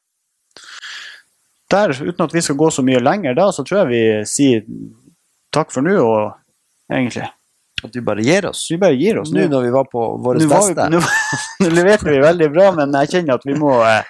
Der, 1.73 1.97
uten 1.97 2.27
at 2.29 2.35
vi 2.37 2.45
skal 2.45 2.61
gå 2.61 2.69
så 2.71 2.85
mye 2.87 3.01
lenger 3.01 3.35
da, 3.41 3.49
så 3.57 3.65
tror 3.67 3.81
jeg 3.83 3.89
vi 3.91 4.03
sier 4.29 4.69
takk 5.57 5.73
for 5.73 5.83
nå, 5.87 5.97
og 5.97 6.93
egentlig 6.93 7.25
At 7.85 7.97
vi 7.97 8.01
bare 8.05 8.23
gir 8.25 8.47
oss. 8.49 8.67
Vi 8.71 8.77
bare 8.81 8.97
gir 8.97 9.19
oss 9.21 9.33
Nå 9.33 9.47
nå. 9.47 9.49
når 9.57 9.65
vi 9.67 9.73
var 9.75 9.89
på 9.89 10.05
vårt 10.25 10.45
beste. 10.49 10.87
nå 11.65 11.73
leverte 11.73 12.13
vi 12.13 12.21
veldig 12.23 12.53
bra, 12.53 12.71
men 12.77 12.95
jeg 13.01 13.17
kjenner 13.17 13.41
at 13.41 13.49
vi 13.49 13.57
må 13.59 13.75
eh, 13.85 14.05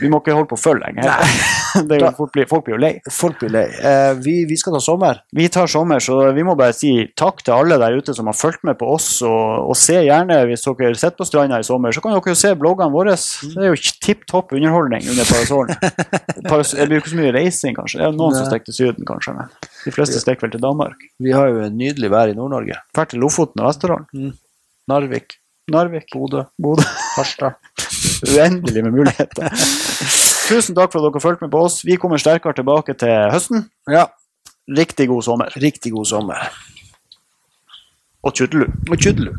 Vi 0.00 0.10
må 0.10 0.20
ikke 0.20 0.34
holde 0.34 0.50
på 0.50 0.58
for 0.58 0.80
lenge. 0.80 1.04
Blir, 1.88 2.04
folk 2.46 2.62
blir 2.62 2.76
jo 2.76 2.78
lei. 2.78 2.92
Folk 3.10 3.40
blir 3.40 3.50
lei. 3.50 3.64
Eh, 3.66 4.12
vi, 4.22 4.34
vi 4.46 4.54
skal 4.58 4.76
ta 4.76 4.80
sommer. 4.82 5.18
Vi 5.34 5.48
tar 5.50 5.66
sommer, 5.70 5.98
så 6.02 6.20
vi 6.36 6.44
må 6.46 6.54
bare 6.58 6.74
si 6.76 6.92
takk 7.18 7.42
til 7.42 7.54
alle 7.56 7.78
der 7.82 7.96
ute 7.98 8.14
som 8.14 8.30
har 8.30 8.36
fulgt 8.38 8.62
med 8.66 8.78
på 8.78 8.92
oss. 8.94 9.08
Og, 9.26 9.70
og 9.72 9.74
se 9.78 9.96
gjerne, 10.06 10.36
hvis 10.46 10.62
dere 10.68 10.92
sitter 10.94 11.18
på 11.18 11.26
stranda 11.26 11.58
i 11.58 11.66
sommer, 11.66 11.94
så 11.94 12.02
kan 12.04 12.14
dere 12.14 12.34
jo 12.34 12.38
se 12.38 12.52
bloggene 12.58 12.94
våre. 12.94 13.16
Det 13.16 13.66
er 13.66 13.72
jo 13.72 13.94
tipp 14.04 14.22
topp 14.30 14.54
underholdning 14.54 15.06
under 15.10 15.26
parasollen. 15.26 15.74
Paras 16.50 16.74
det 16.78 16.86
blir 16.86 17.00
jo 17.00 17.04
ikke 17.04 17.14
så 17.14 17.20
mye 17.20 17.34
reising, 17.34 17.78
kanskje. 17.78 18.00
Det 18.02 18.06
er 18.06 18.16
noen 18.18 18.36
som 18.36 18.44
Nei. 18.44 18.50
stikker 18.52 18.70
til 18.70 18.78
Syden, 18.78 19.08
kanskje. 19.08 19.34
Men 19.38 19.50
de 19.84 19.94
fleste 19.98 20.22
stikker 20.22 20.46
vel 20.46 20.54
til 20.54 20.64
Danmark. 20.64 21.08
Vi 21.26 21.34
har 21.34 21.50
jo 21.50 21.64
en 21.66 21.78
nydelig 21.80 22.12
vær 22.14 22.30
i 22.30 22.38
Nord-Norge. 22.38 22.78
Drar 22.94 23.10
til 23.10 23.22
Lofoten 23.24 23.64
og 23.64 23.72
Vesterålen. 23.72 24.34
Narvik, 24.90 25.38
Narvik. 25.74 26.10
Bodø, 26.14 26.46
Bodø. 26.60 26.86
Harstad. 27.16 27.58
Uendelig 28.34 28.84
med 28.84 28.92
muligheter. 28.96 29.48
Tusen 30.48 30.76
takk 30.76 30.92
for 30.92 31.00
at 31.00 31.08
dere 31.14 31.22
fulgte 31.24 31.46
med 31.46 31.52
på 31.54 31.62
oss. 31.64 31.80
Vi 31.88 31.96
kommer 32.00 32.20
sterkere 32.20 32.56
tilbake 32.58 32.94
til 33.00 33.30
høsten. 33.32 33.66
Ja, 33.90 34.06
Riktig 34.64 35.08
god 35.08 35.22
sommer. 35.22 35.52
riktig 35.60 35.92
god 35.92 36.06
sommer. 36.08 36.46
Og 38.24 38.32
tjudelu. 38.32 38.64
Og 38.90 38.96
tjudelu. 38.98 39.34